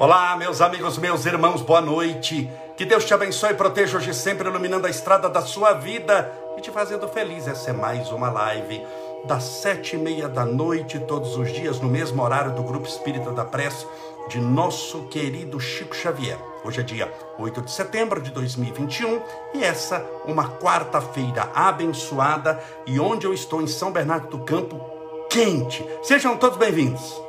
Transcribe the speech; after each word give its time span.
Olá, 0.00 0.36
meus 0.36 0.60
amigos, 0.60 0.96
meus 0.96 1.26
irmãos, 1.26 1.60
boa 1.60 1.80
noite. 1.80 2.48
Que 2.76 2.84
Deus 2.84 3.04
te 3.04 3.12
abençoe 3.12 3.50
e 3.50 3.54
proteja 3.54 3.96
hoje 3.96 4.14
sempre, 4.14 4.48
iluminando 4.48 4.86
a 4.86 4.90
estrada 4.90 5.28
da 5.28 5.42
sua 5.42 5.72
vida 5.72 6.32
e 6.56 6.60
te 6.60 6.70
fazendo 6.70 7.08
feliz. 7.08 7.48
Essa 7.48 7.70
é 7.70 7.72
mais 7.72 8.08
uma 8.12 8.30
live 8.30 8.80
das 9.24 9.42
sete 9.42 9.96
e 9.96 9.98
meia 9.98 10.28
da 10.28 10.44
noite, 10.44 11.00
todos 11.00 11.36
os 11.36 11.52
dias, 11.52 11.80
no 11.80 11.88
mesmo 11.88 12.22
horário 12.22 12.54
do 12.54 12.62
Grupo 12.62 12.86
Espírita 12.86 13.32
da 13.32 13.44
Prece, 13.44 13.84
de 14.28 14.38
nosso 14.40 15.08
querido 15.08 15.58
Chico 15.58 15.96
Xavier. 15.96 16.38
Hoje 16.64 16.78
é 16.78 16.84
dia 16.84 17.12
8 17.36 17.62
de 17.62 17.70
setembro 17.72 18.22
de 18.22 18.30
2021 18.30 19.20
e 19.54 19.64
essa 19.64 20.06
uma 20.24 20.48
quarta-feira 20.60 21.50
abençoada 21.52 22.62
e 22.86 23.00
onde 23.00 23.26
eu 23.26 23.34
estou 23.34 23.60
em 23.60 23.66
São 23.66 23.90
Bernardo 23.90 24.28
do 24.28 24.44
Campo, 24.44 24.80
quente. 25.28 25.84
Sejam 26.04 26.36
todos 26.36 26.56
bem-vindos. 26.56 27.27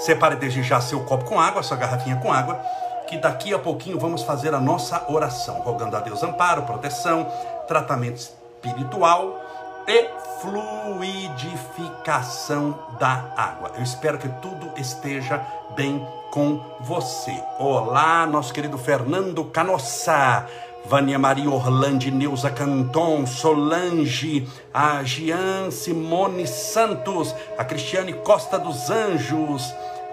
Separe 0.00 0.34
desde 0.36 0.62
já 0.62 0.80
seu 0.80 1.04
copo 1.04 1.26
com 1.26 1.38
água, 1.38 1.62
sua 1.62 1.76
garrafinha 1.76 2.16
com 2.16 2.32
água, 2.32 2.58
que 3.06 3.18
daqui 3.18 3.52
a 3.52 3.58
pouquinho 3.58 3.98
vamos 3.98 4.22
fazer 4.22 4.54
a 4.54 4.60
nossa 4.60 5.04
oração, 5.12 5.60
rogando 5.60 5.94
a 5.96 6.00
Deus 6.00 6.22
amparo, 6.22 6.62
proteção, 6.62 7.30
tratamento 7.68 8.16
espiritual 8.16 9.38
e 9.86 10.08
fluidificação 10.40 12.78
da 12.98 13.26
água. 13.36 13.72
Eu 13.76 13.82
espero 13.82 14.16
que 14.16 14.30
tudo 14.40 14.72
esteja 14.76 15.44
bem 15.76 16.08
com 16.30 16.64
você. 16.80 17.38
Olá, 17.58 18.26
nosso 18.26 18.54
querido 18.54 18.78
Fernando 18.78 19.44
Canossa. 19.44 20.46
Vânia 20.86 21.18
Maria 21.18 21.50
Orlando, 21.50 22.10
Neuza 22.10 22.50
Canton, 22.50 23.26
Solange, 23.26 24.46
a 24.72 25.02
Gian 25.02 25.70
Simone 25.70 26.46
Santos, 26.46 27.34
a 27.56 27.64
Cristiane 27.64 28.12
Costa 28.12 28.58
dos 28.58 28.90
Anjos, 28.90 29.62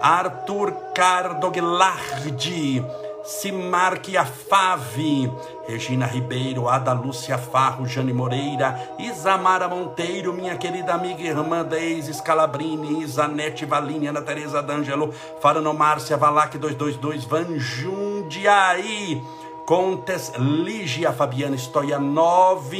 Arthur 0.00 0.72
Cardoglardi, 0.94 2.84
Simarque 3.24 4.16
Afave, 4.16 5.30
Regina 5.68 6.06
Ribeiro, 6.06 6.66
Ada 6.68 6.92
Lúcia 6.92 7.36
Farro, 7.36 7.84
Jane 7.84 8.12
Moreira, 8.12 8.94
Isamara 8.98 9.68
Monteiro, 9.68 10.32
minha 10.32 10.56
querida 10.56 10.94
amiga 10.94 11.20
e 11.20 11.26
irmã 11.26 11.62
Deise 11.62 12.14
Scalabrini, 12.14 13.02
Isanete 13.02 13.66
Valine, 13.66 14.08
Ana 14.08 14.22
Teresa 14.22 14.62
D'Angelo, 14.62 15.12
Farano 15.42 15.74
Márcia 15.74 16.16
Valac 16.16 16.56
222, 16.56 17.26
Vanjundiaí, 17.26 19.22
Contes, 19.68 20.32
Lígia 20.38 21.12
Fabiana 21.12 21.54
Stoianov, 21.54 22.72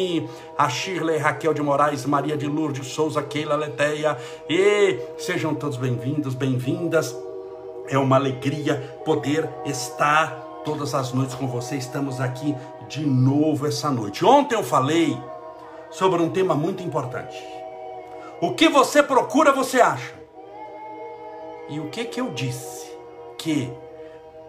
a 0.57 0.71
Shirley 0.71 1.19
Raquel 1.19 1.53
de 1.53 1.61
Moraes, 1.61 2.07
Maria 2.07 2.35
de 2.35 2.47
Lourdes 2.47 2.87
Souza, 2.87 3.23
Keila 3.23 3.57
Leteia, 3.57 4.17
e 4.49 4.99
sejam 5.19 5.55
todos 5.55 5.77
bem-vindos, 5.77 6.35
bem-vindas. 6.35 7.15
É 7.89 7.99
uma 7.99 8.17
alegria 8.17 8.99
poder 9.05 9.47
estar 9.67 10.31
todas 10.65 10.95
as 10.95 11.13
noites 11.13 11.35
com 11.35 11.47
você. 11.47 11.77
Estamos 11.77 12.23
aqui 12.23 12.57
de 12.89 13.05
novo 13.05 13.67
essa 13.67 13.91
noite. 13.91 14.25
Ontem 14.25 14.55
eu 14.55 14.65
falei 14.65 15.15
sobre 15.91 16.23
um 16.23 16.31
tema 16.31 16.55
muito 16.55 16.83
importante. 16.83 17.37
O 18.41 18.55
que 18.55 18.67
você 18.67 19.03
procura, 19.03 19.53
você 19.53 19.79
acha. 19.79 20.15
E 21.69 21.81
o 21.81 21.91
que 21.91 22.07
que 22.07 22.19
eu 22.19 22.31
disse? 22.31 22.91
Que 23.37 23.71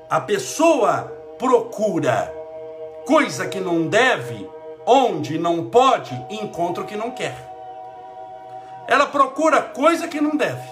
a 0.10 0.22
pessoa 0.22 1.19
procura 1.40 2.32
coisa 3.08 3.48
que 3.48 3.62
não 3.62 3.88
deve, 3.88 4.48
onde 4.86 5.40
não 5.40 5.70
pode, 5.70 6.14
encontra 6.30 6.84
o 6.84 6.86
que 6.86 6.98
não 6.98 7.12
quer. 7.12 7.48
Ela 8.88 9.06
procura 9.06 9.62
coisa 9.62 10.08
que 10.08 10.20
não 10.20 10.36
deve. 10.36 10.68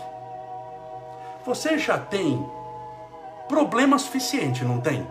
Você 1.46 1.78
já 1.78 1.98
tem 1.98 2.46
problema 3.48 3.98
suficiente, 3.98 4.66
não 4.66 4.82
tem? 4.82 5.08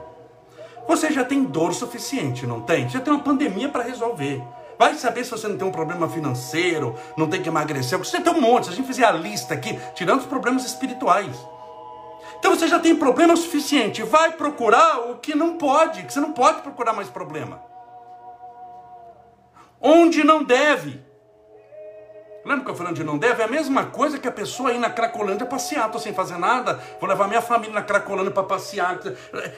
Você 0.86 1.10
já 1.10 1.24
tem 1.24 1.42
dor 1.42 1.72
suficiente, 1.72 2.46
não 2.46 2.60
tem? 2.60 2.86
Já 2.90 3.00
tem 3.00 3.12
uma 3.12 3.22
pandemia 3.22 3.70
para 3.70 3.82
resolver. 3.82 4.42
Vai 4.78 4.94
saber 4.94 5.24
se 5.24 5.30
você 5.30 5.48
não 5.48 5.56
tem 5.56 5.66
um 5.66 5.72
problema 5.72 6.06
financeiro, 6.06 6.94
não 7.16 7.28
tem 7.28 7.40
que 7.40 7.48
emagrecer. 7.48 7.98
Você 7.98 8.20
tem 8.20 8.32
um 8.32 8.40
monte. 8.42 8.66
Se 8.66 8.72
a 8.72 8.74
gente 8.74 8.86
fizer 8.86 9.06
a 9.06 9.12
lista 9.12 9.54
aqui, 9.54 9.80
tirando 9.94 10.20
os 10.20 10.26
problemas 10.26 10.66
espirituais. 10.66 11.34
Então 12.46 12.56
você 12.56 12.68
já 12.68 12.78
tem 12.78 12.94
problema 12.94 13.34
suficiente. 13.34 14.04
Vai 14.04 14.30
procurar 14.30 15.10
o 15.10 15.16
que 15.16 15.34
não 15.34 15.58
pode, 15.58 16.04
que 16.04 16.12
você 16.12 16.20
não 16.20 16.30
pode 16.30 16.62
procurar 16.62 16.92
mais 16.92 17.08
problema. 17.08 17.60
Onde 19.80 20.22
não 20.22 20.44
deve. 20.44 21.04
Lembra 22.46 22.64
que 22.64 22.70
eu 22.70 22.76
falando 22.76 22.94
de 22.94 23.02
não 23.02 23.18
deve? 23.18 23.42
É 23.42 23.44
a 23.44 23.48
mesma 23.48 23.86
coisa 23.86 24.20
que 24.20 24.28
a 24.28 24.30
pessoa 24.30 24.72
ir 24.72 24.78
na 24.78 24.88
Cracolândia 24.88 25.44
passear. 25.44 25.86
Estou 25.86 26.00
sem 26.00 26.14
fazer 26.14 26.38
nada, 26.38 26.78
vou 27.00 27.08
levar 27.08 27.26
minha 27.26 27.42
família 27.42 27.74
na 27.74 27.82
Cracolândia 27.82 28.30
para 28.30 28.44
passear. 28.44 29.00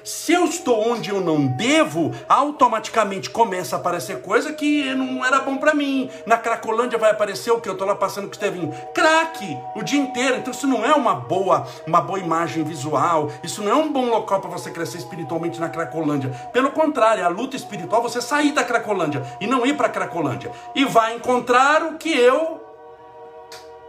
Se 0.02 0.32
eu 0.32 0.46
estou 0.46 0.88
onde 0.88 1.10
eu 1.10 1.20
não 1.20 1.48
devo, 1.48 2.14
automaticamente 2.26 3.28
começa 3.28 3.76
a 3.76 3.78
aparecer 3.78 4.22
coisa 4.22 4.54
que 4.54 4.94
não 4.94 5.22
era 5.22 5.40
bom 5.40 5.58
para 5.58 5.74
mim. 5.74 6.08
Na 6.24 6.38
Cracolândia 6.38 6.98
vai 6.98 7.10
aparecer 7.10 7.50
o 7.50 7.60
que? 7.60 7.68
Eu 7.68 7.74
estou 7.74 7.86
lá 7.86 7.94
passando 7.94 8.24
com 8.24 8.30
o 8.30 8.32
Estevinho. 8.32 8.74
Craque! 8.94 9.58
O 9.76 9.82
dia 9.82 10.00
inteiro. 10.00 10.38
Então 10.38 10.50
isso 10.50 10.66
não 10.66 10.82
é 10.82 10.94
uma 10.94 11.14
boa, 11.14 11.66
uma 11.86 12.00
boa 12.00 12.18
imagem 12.18 12.64
visual. 12.64 13.30
Isso 13.42 13.62
não 13.62 13.70
é 13.70 13.74
um 13.74 13.92
bom 13.92 14.08
local 14.08 14.40
para 14.40 14.48
você 14.48 14.70
crescer 14.70 14.96
espiritualmente 14.96 15.60
na 15.60 15.68
Cracolândia. 15.68 16.30
Pelo 16.54 16.70
contrário, 16.70 17.22
a 17.22 17.28
luta 17.28 17.54
espiritual 17.54 18.00
é 18.00 18.04
você 18.04 18.22
sair 18.22 18.52
da 18.52 18.64
Cracolândia 18.64 19.22
e 19.42 19.46
não 19.46 19.66
ir 19.66 19.76
para 19.76 19.90
Cracolândia. 19.90 20.50
E 20.74 20.86
vai 20.86 21.16
encontrar 21.16 21.82
o 21.82 21.98
que 21.98 22.18
eu 22.18 22.66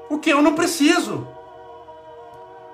o 0.09 0.17
que 0.17 0.29
eu 0.29 0.41
não 0.41 0.55
preciso, 0.55 1.27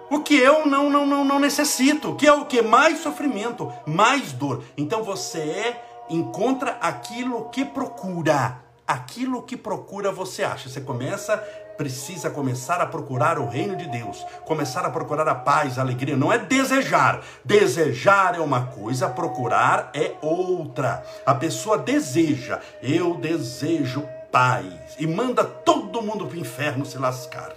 o 0.10 0.22
que 0.22 0.36
eu 0.36 0.66
não, 0.66 0.90
não, 0.90 1.06
não, 1.06 1.26
não 1.26 1.40
necessito, 1.40 2.16
que 2.16 2.28
é 2.28 2.32
o 2.32 2.46
que? 2.46 2.62
Mais 2.62 3.00
sofrimento, 3.00 3.72
mais 3.86 4.32
dor. 4.32 4.64
Então 4.78 5.04
você 5.04 5.40
é, 5.40 5.86
encontra 6.10 6.78
aquilo 6.80 7.50
que 7.50 7.66
procura. 7.66 8.64
Aquilo 8.88 9.42
que 9.42 9.58
procura 9.58 10.12
você 10.12 10.44
acha. 10.44 10.70
Você 10.70 10.80
começa, 10.80 11.38
precisa 11.76 12.30
começar 12.30 12.80
a 12.80 12.86
procurar 12.86 13.40
o 13.40 13.48
reino 13.48 13.76
de 13.76 13.88
Deus, 13.88 14.24
começar 14.46 14.86
a 14.86 14.92
procurar 14.92 15.28
a 15.28 15.34
paz, 15.34 15.80
a 15.80 15.82
alegria. 15.82 16.16
Não 16.16 16.32
é 16.32 16.38
desejar. 16.38 17.22
Desejar 17.44 18.36
é 18.36 18.40
uma 18.40 18.68
coisa, 18.68 19.10
procurar 19.10 19.90
é 19.94 20.14
outra. 20.22 21.04
A 21.26 21.34
pessoa 21.34 21.80
deseja. 21.80 22.60
Eu 22.82 23.16
desejo 23.16 24.08
paz 24.32 24.66
e 25.00 25.08
manda 25.08 25.44
todo 25.44 25.85
mundo 26.02 26.26
para 26.26 26.38
o 26.38 26.40
inferno 26.40 26.86
se 26.86 26.98
lascar. 26.98 27.54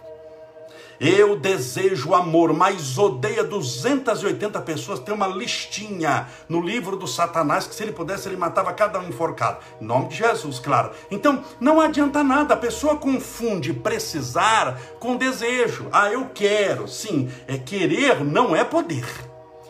Eu 1.01 1.39
desejo 1.39 2.13
amor, 2.13 2.53
mas 2.53 2.99
odeia 2.99 3.45
280 3.45 4.61
pessoas. 4.63 4.99
Tem 4.99 5.15
uma 5.15 5.29
listinha 5.29 6.27
no 6.49 6.61
livro 6.61 6.97
do 6.97 7.07
Satanás 7.07 7.69
que 7.69 7.75
se 7.75 7.85
ele 7.85 7.93
pudesse 7.93 8.29
ele 8.29 8.37
matava 8.37 8.73
cada 8.73 8.99
um 8.99 9.09
enforcado. 9.09 9.59
Em 9.81 9.85
nome 9.85 10.09
de 10.09 10.17
Jesus, 10.17 10.59
claro. 10.59 10.91
Então 11.09 11.45
não 11.61 11.81
adianta 11.81 12.25
nada. 12.25 12.55
A 12.55 12.57
pessoa 12.57 12.97
confunde 12.97 13.73
precisar 13.73 14.77
com 14.99 15.17
desejo. 15.17 15.87
Ah, 15.93 16.11
eu 16.11 16.31
quero. 16.35 16.89
Sim, 16.89 17.31
é 17.47 17.57
querer 17.57 18.25
não 18.25 18.57
é 18.57 18.65
poder. 18.65 19.07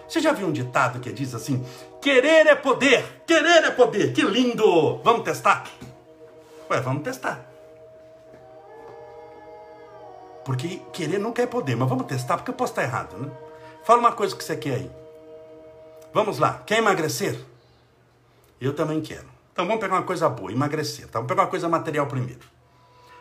Você 0.08 0.20
já 0.20 0.32
viu 0.32 0.46
um 0.46 0.52
ditado 0.52 0.98
que 0.98 1.12
diz 1.12 1.34
assim: 1.34 1.62
querer 2.00 2.46
é 2.46 2.54
poder, 2.54 3.22
querer 3.26 3.64
é 3.64 3.70
poder. 3.70 4.14
Que 4.14 4.22
lindo! 4.22 4.98
Vamos 5.04 5.24
testar? 5.24 5.64
Ué, 6.70 6.80
vamos 6.80 7.02
testar. 7.02 7.47
Porque 10.48 10.80
querer 10.94 11.18
nunca 11.18 11.42
é 11.42 11.46
poder, 11.46 11.76
mas 11.76 11.86
vamos 11.86 12.06
testar 12.06 12.38
porque 12.38 12.50
eu 12.50 12.54
posso 12.54 12.72
estar 12.72 12.82
errado, 12.82 13.18
né? 13.18 13.30
Fala 13.84 14.00
uma 14.00 14.12
coisa 14.12 14.34
que 14.34 14.42
você 14.42 14.56
quer 14.56 14.76
aí. 14.76 14.90
Vamos 16.14 16.38
lá, 16.38 16.62
quer 16.64 16.78
emagrecer? 16.78 17.38
Eu 18.58 18.72
também 18.72 19.02
quero. 19.02 19.26
Então 19.52 19.66
vamos 19.66 19.78
pegar 19.78 19.96
uma 19.96 20.04
coisa 20.04 20.26
boa, 20.26 20.50
emagrecer. 20.50 21.06
Tá? 21.06 21.18
Vamos 21.18 21.28
pegar 21.28 21.42
uma 21.42 21.50
coisa 21.50 21.68
material 21.68 22.06
primeiro. 22.06 22.40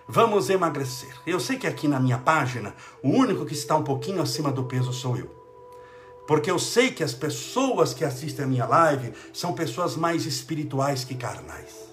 Vamos 0.08 0.50
emagrecer. 0.50 1.14
Eu 1.28 1.38
sei 1.38 1.58
que 1.58 1.68
aqui 1.68 1.86
na 1.86 2.00
minha 2.00 2.18
página, 2.18 2.74
o 3.04 3.10
único 3.10 3.46
que 3.46 3.54
está 3.54 3.76
um 3.76 3.84
pouquinho 3.84 4.22
acima 4.22 4.50
do 4.50 4.64
peso 4.64 4.94
sou 4.94 5.18
eu. 5.18 5.30
Porque 6.30 6.50
eu 6.50 6.58
sei 6.58 6.92
que 6.92 7.04
as 7.04 7.14
pessoas 7.14 7.94
que 7.94 8.06
assistem 8.06 8.46
a 8.46 8.48
minha 8.48 8.66
live 8.66 9.12
são 9.34 9.52
pessoas 9.52 9.98
mais 9.98 10.26
espirituais 10.26 11.04
que 11.04 11.14
carnais. 11.14 11.88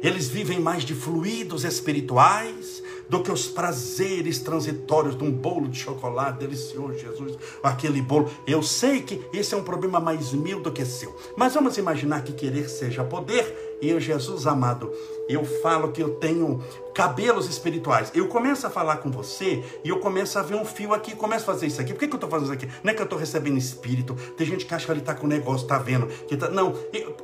Eles 0.00 0.28
vivem 0.28 0.60
mais 0.60 0.84
de 0.84 0.94
fluidos 0.94 1.64
espirituais 1.64 2.80
do 3.08 3.22
que 3.22 3.30
os 3.30 3.46
prazeres 3.46 4.38
transitórios 4.38 5.16
de 5.16 5.24
um 5.24 5.30
bolo 5.30 5.68
de 5.68 5.78
chocolate 5.78 6.38
delicioso, 6.38 6.98
Jesus, 6.98 7.38
aquele 7.62 8.02
bolo. 8.02 8.30
Eu 8.46 8.62
sei 8.62 9.02
que 9.02 9.20
esse 9.32 9.54
é 9.54 9.56
um 9.56 9.62
problema 9.62 9.98
mais 9.98 10.32
meu 10.32 10.60
do 10.60 10.70
que 10.70 10.84
seu. 10.84 11.16
Mas 11.36 11.54
vamos 11.54 11.78
imaginar 11.78 12.22
que 12.22 12.32
querer 12.32 12.68
seja 12.68 13.04
poder. 13.04 13.78
E 13.80 13.88
eu, 13.90 14.00
Jesus 14.00 14.46
amado, 14.46 14.92
eu 15.28 15.44
falo 15.44 15.92
que 15.92 16.02
eu 16.02 16.16
tenho 16.16 16.60
cabelos 16.92 17.48
espirituais. 17.48 18.10
Eu 18.12 18.26
começo 18.26 18.66
a 18.66 18.70
falar 18.70 18.96
com 18.96 19.10
você 19.10 19.62
e 19.84 19.88
eu 19.88 20.00
começo 20.00 20.36
a 20.36 20.42
ver 20.42 20.56
um 20.56 20.64
fio 20.64 20.92
aqui, 20.92 21.14
começo 21.14 21.48
a 21.48 21.54
fazer 21.54 21.68
isso 21.68 21.80
aqui. 21.80 21.92
Por 21.92 22.00
que, 22.00 22.08
que 22.08 22.14
eu 22.14 22.16
estou 22.16 22.28
fazendo 22.28 22.52
isso 22.52 22.64
aqui? 22.64 22.68
Não 22.82 22.90
é 22.90 22.94
que 22.94 23.00
eu 23.00 23.04
estou 23.04 23.18
recebendo 23.18 23.56
espírito. 23.56 24.16
Tem 24.36 24.46
gente 24.46 24.66
que 24.66 24.74
acha 24.74 24.84
que 24.84 24.90
ele 24.90 25.00
está 25.00 25.14
com 25.14 25.28
negócio, 25.28 25.64
está 25.64 25.78
vendo. 25.78 26.08
Que 26.26 26.36
tá... 26.36 26.48
Não, 26.48 26.72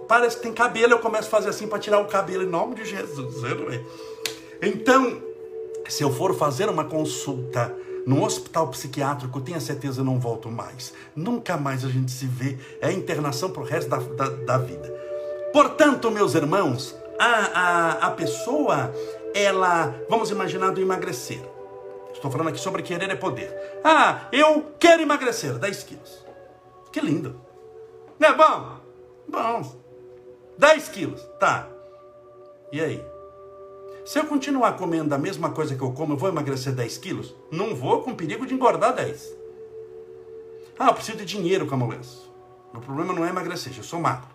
parece 0.07 0.37
que 0.37 0.45
tem 0.45 0.53
cabelo, 0.53 0.93
eu 0.93 0.99
começo 1.01 1.27
a 1.27 1.31
fazer 1.31 1.49
assim 1.49 1.67
para 1.67 1.81
tirar 1.81 1.99
o 1.99 2.07
cabelo 2.07 2.45
em 2.45 2.49
nome 2.49 2.77
de 2.77 2.85
Jesus. 2.85 3.35
Então, 4.63 5.34
se 5.89 6.03
eu 6.03 6.13
for 6.13 6.35
fazer 6.35 6.69
uma 6.69 6.85
consulta 6.85 7.75
no 8.07 8.25
hospital 8.25 8.69
psiquiátrico, 8.69 9.41
tenha 9.41 9.61
certeza 9.61 10.05
não 10.05 10.19
volto 10.19 10.51
mais. 10.51 10.93
Nunca 11.17 11.57
mais 11.57 11.85
a 11.85 11.89
gente 11.89 12.11
se 12.11 12.27
vê. 12.27 12.59
É 12.81 12.93
internação 12.93 13.51
para 13.51 13.63
o 13.63 13.65
resto 13.65 13.89
da, 13.89 13.97
da, 13.97 14.29
da, 14.29 14.59
vida. 14.59 14.93
Portanto, 15.53 16.11
meus 16.11 16.35
irmãos, 16.35 16.95
a, 17.19 17.27
a, 17.27 17.91
a 18.07 18.11
pessoa, 18.11 18.93
ela, 19.35 19.95
vamos 20.09 20.31
imaginar 20.31 20.71
do 20.71 20.81
emagrecer. 20.81 21.41
Estou 22.13 22.31
falando 22.31 22.49
aqui 22.49 22.61
sobre 22.61 22.83
querer 22.83 23.11
é 23.11 23.17
poder. 23.17 23.81
Ah, 23.83 24.29
eu 24.33 24.73
quero 24.79 25.03
emagrecer 25.03 25.55
10 25.59 25.83
quilos. 25.83 26.25
Que 26.93 27.01
lindo. 27.01 27.41
Não 28.19 28.29
é 28.29 28.35
bom? 28.35 28.77
Bom. 29.29 29.77
10 30.59 30.89
quilos. 30.89 31.23
Tá. 31.39 31.69
E 32.73 32.81
aí? 32.81 33.14
Se 34.05 34.19
eu 34.19 34.27
continuar 34.27 34.75
comendo 34.75 35.15
a 35.15 35.19
mesma 35.19 35.51
coisa 35.51 35.75
que 35.75 35.81
eu 35.81 35.91
como, 35.93 36.13
eu 36.13 36.17
vou 36.19 36.29
emagrecer 36.29 36.75
10 36.75 36.99
quilos? 36.99 37.35
Não 37.51 37.75
vou, 37.75 38.03
com 38.03 38.15
perigo 38.15 38.47
de 38.47 38.53
engordar 38.53 38.95
10. 38.95 39.35
Ah, 40.79 40.89
eu 40.89 40.95
preciso 40.95 41.17
de 41.17 41.25
dinheiro, 41.25 41.67
Camões. 41.67 42.31
O 42.75 42.81
problema 42.81 43.15
não 43.15 43.25
é 43.25 43.31
emagrecer, 43.31 43.73
eu 43.75 43.83
sou 43.83 43.99
magro. 43.99 44.29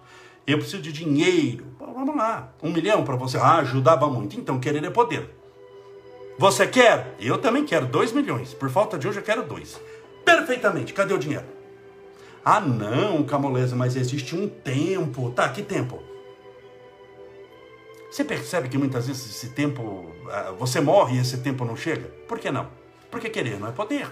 Eu 0.47 0.57
preciso 0.57 0.81
de 0.81 0.91
dinheiro. 0.91 1.65
Bom, 1.77 1.93
vamos 1.93 2.15
lá. 2.15 2.51
Um 2.63 2.71
milhão 2.71 3.03
para 3.03 3.15
você. 3.15 3.37
Ah, 3.37 3.57
ajudava 3.57 4.07
muito. 4.07 4.39
Então, 4.39 4.59
querer 4.59 4.83
é 4.83 4.89
poder. 4.89 5.29
Você 6.39 6.65
quer? 6.65 7.15
Eu 7.19 7.37
também 7.37 7.63
quero. 7.63 7.85
Dois 7.85 8.11
milhões. 8.11 8.55
Por 8.55 8.71
falta 8.71 8.97
de 8.97 9.07
hoje, 9.07 9.19
eu 9.19 9.23
quero 9.23 9.43
dois. 9.43 9.79
Perfeitamente. 10.25 10.93
Cadê 10.93 11.13
o 11.13 11.19
dinheiro? 11.19 11.45
Ah, 12.43 12.59
não, 12.59 13.23
Camoleza, 13.23 13.75
mas 13.75 13.95
existe 13.95 14.35
um 14.35 14.47
tempo. 14.47 15.29
Tá, 15.31 15.47
que 15.49 15.61
tempo? 15.61 16.08
Você 18.09 18.23
percebe 18.23 18.69
que 18.69 18.77
muitas 18.77 19.07
vezes 19.07 19.29
esse 19.29 19.49
tempo, 19.49 20.13
ah, 20.31 20.53
você 20.57 20.81
morre 20.81 21.17
e 21.17 21.21
esse 21.21 21.37
tempo 21.37 21.63
não 21.63 21.75
chega? 21.75 22.07
Por 22.27 22.39
que 22.39 22.49
não? 22.49 22.67
Porque 23.11 23.29
querer 23.29 23.59
não 23.59 23.67
é 23.67 23.71
poder. 23.71 24.09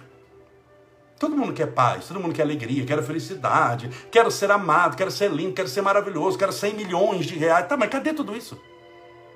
Todo 1.19 1.35
mundo 1.35 1.51
quer 1.51 1.67
paz, 1.67 2.07
todo 2.07 2.19
mundo 2.19 2.33
quer 2.33 2.43
alegria, 2.43 2.85
quer 2.85 3.01
felicidade, 3.01 3.89
quero 4.11 4.29
ser 4.29 4.51
amado, 4.51 4.95
quero 4.95 5.09
ser 5.09 5.31
lindo, 5.31 5.53
quero 5.53 5.67
ser 5.67 5.81
maravilhoso, 5.81 6.37
quero 6.37 6.53
100 6.53 6.75
milhões 6.75 7.25
de 7.25 7.35
reais. 7.35 7.67
Tá, 7.67 7.75
mas 7.75 7.89
cadê 7.89 8.13
tudo 8.13 8.37
isso? 8.37 8.59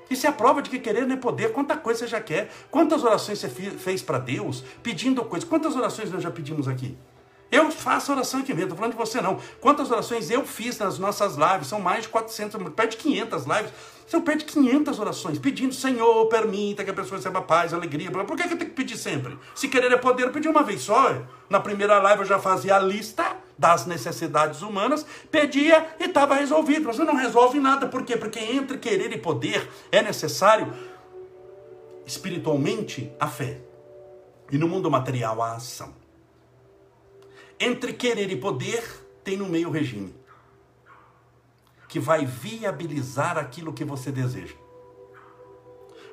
Isso 0.07 0.27
é 0.27 0.29
a 0.29 0.33
prova 0.33 0.61
de 0.61 0.69
que 0.69 0.77
querer 0.77 1.07
não 1.07 1.15
é 1.15 1.17
poder. 1.17 1.51
Quanta 1.53 1.75
coisa 1.75 2.01
você 2.01 2.07
já 2.07 2.21
quer? 2.21 2.51
Quantas 2.69 3.03
orações 3.03 3.39
você 3.39 3.49
fez 3.49 4.01
para 4.03 4.19
Deus 4.19 4.63
pedindo 4.83 5.23
coisas? 5.25 5.47
Quantas 5.47 5.75
orações 5.75 6.11
nós 6.11 6.21
já 6.21 6.29
pedimos 6.29 6.67
aqui? 6.67 6.95
Eu 7.51 7.69
faço 7.69 8.13
oração 8.13 8.39
aqui 8.39 8.53
mesmo, 8.53 8.67
estou 8.67 8.77
falando 8.77 8.93
de 8.93 8.97
você 8.97 9.19
não. 9.19 9.37
Quantas 9.59 9.91
orações 9.91 10.29
eu 10.29 10.45
fiz 10.45 10.77
nas 10.77 10.97
nossas 10.97 11.35
lives? 11.35 11.67
São 11.67 11.81
mais 11.81 12.03
de 12.03 12.09
400, 12.09 12.61
perto 12.73 12.91
de 12.91 12.97
500 12.97 13.45
lives. 13.45 13.71
Você 14.11 14.19
pede 14.19 14.43
500 14.43 14.99
orações, 14.99 15.39
pedindo, 15.39 15.73
Senhor, 15.73 16.25
permita 16.25 16.83
que 16.83 16.89
a 16.89 16.93
pessoa 16.93 17.15
receba 17.15 17.41
paz, 17.41 17.73
alegria. 17.73 18.11
Por 18.11 18.35
que, 18.35 18.43
eu 18.43 18.47
tenho 18.49 18.59
que 18.59 18.65
pedir 18.65 18.97
sempre? 18.97 19.39
Se 19.55 19.69
querer 19.69 19.89
é 19.89 19.95
poder, 19.95 20.23
eu 20.23 20.31
pedi 20.31 20.49
uma 20.49 20.63
vez 20.63 20.81
só. 20.81 21.15
Na 21.49 21.61
primeira 21.61 21.97
live 21.97 22.23
eu 22.23 22.27
já 22.27 22.37
fazia 22.37 22.75
a 22.75 22.79
lista 22.79 23.37
das 23.57 23.85
necessidades 23.85 24.63
humanas, 24.63 25.05
pedia 25.31 25.95
e 25.97 26.07
estava 26.07 26.35
resolvido. 26.35 26.87
Você 26.87 27.05
não 27.05 27.15
resolve 27.15 27.57
nada, 27.57 27.87
por 27.87 28.03
quê? 28.03 28.17
Porque 28.17 28.39
entre 28.39 28.77
querer 28.79 29.13
e 29.13 29.17
poder 29.17 29.65
é 29.89 30.01
necessário, 30.01 30.73
espiritualmente, 32.05 33.09
a 33.17 33.27
fé. 33.27 33.61
E 34.51 34.57
no 34.57 34.67
mundo 34.67 34.91
material, 34.91 35.41
a 35.41 35.53
ação. 35.53 35.95
Entre 37.57 37.93
querer 37.93 38.29
e 38.29 38.35
poder, 38.35 38.83
tem 39.23 39.37
no 39.37 39.47
meio 39.47 39.69
regime, 39.69 40.13
que 41.91 41.99
vai 41.99 42.25
viabilizar 42.25 43.37
aquilo 43.37 43.73
que 43.73 43.83
você 43.83 44.13
deseja. 44.13 44.55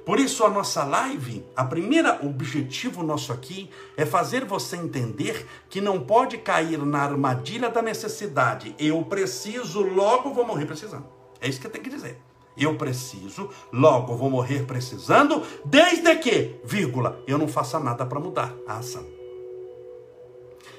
Por 0.05 0.19
isso 0.19 0.45
a 0.45 0.51
nossa 0.51 0.83
live, 0.83 1.47
a 1.55 1.65
primeira 1.65 2.19
objetivo 2.27 3.05
nosso 3.05 3.33
aqui 3.33 3.71
é 3.97 4.05
fazer 4.05 4.45
você 4.45 4.77
entender 4.77 5.47
que 5.71 5.81
não 5.81 6.01
pode 6.01 6.37
cair 6.39 6.81
na 6.81 6.99
armadilha 6.99 7.71
da 7.71 7.81
necessidade. 7.81 8.75
Eu 8.77 9.05
preciso, 9.05 9.81
logo 9.83 10.35
vou 10.35 10.45
morrer 10.45 10.67
precisando. 10.67 11.07
É 11.41 11.49
isso 11.49 11.61
que 11.61 11.69
tem 11.69 11.81
que 11.81 11.91
dizer. 11.91 12.21
Eu 12.57 12.77
preciso, 12.77 13.49
logo 13.73 14.17
vou 14.17 14.29
morrer 14.29 14.67
precisando, 14.67 15.45
desde 15.65 16.13
que, 16.17 16.57
vírgula, 16.65 17.23
eu 17.25 17.39
não 17.39 17.47
faça 17.47 17.79
nada 17.79 18.05
para 18.05 18.19
mudar 18.19 18.53
a 18.67 18.79
ação. 18.79 19.07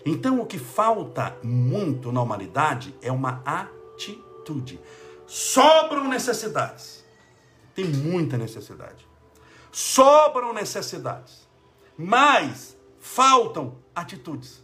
Então 0.05 0.41
o 0.41 0.45
que 0.45 0.59
falta 0.59 1.37
muito 1.41 2.11
na 2.11 2.21
humanidade 2.21 2.93
é 3.01 3.09
uma 3.09 3.41
atitude. 3.45 4.28
Sobram 5.27 6.07
necessidades. 6.07 7.03
Tem 7.75 7.85
muita 7.85 8.37
necessidade. 8.37 9.07
Sobram 9.71 10.53
necessidades. 10.53 11.47
Mas 11.97 12.75
faltam 12.99 13.77
atitudes. 13.95 14.63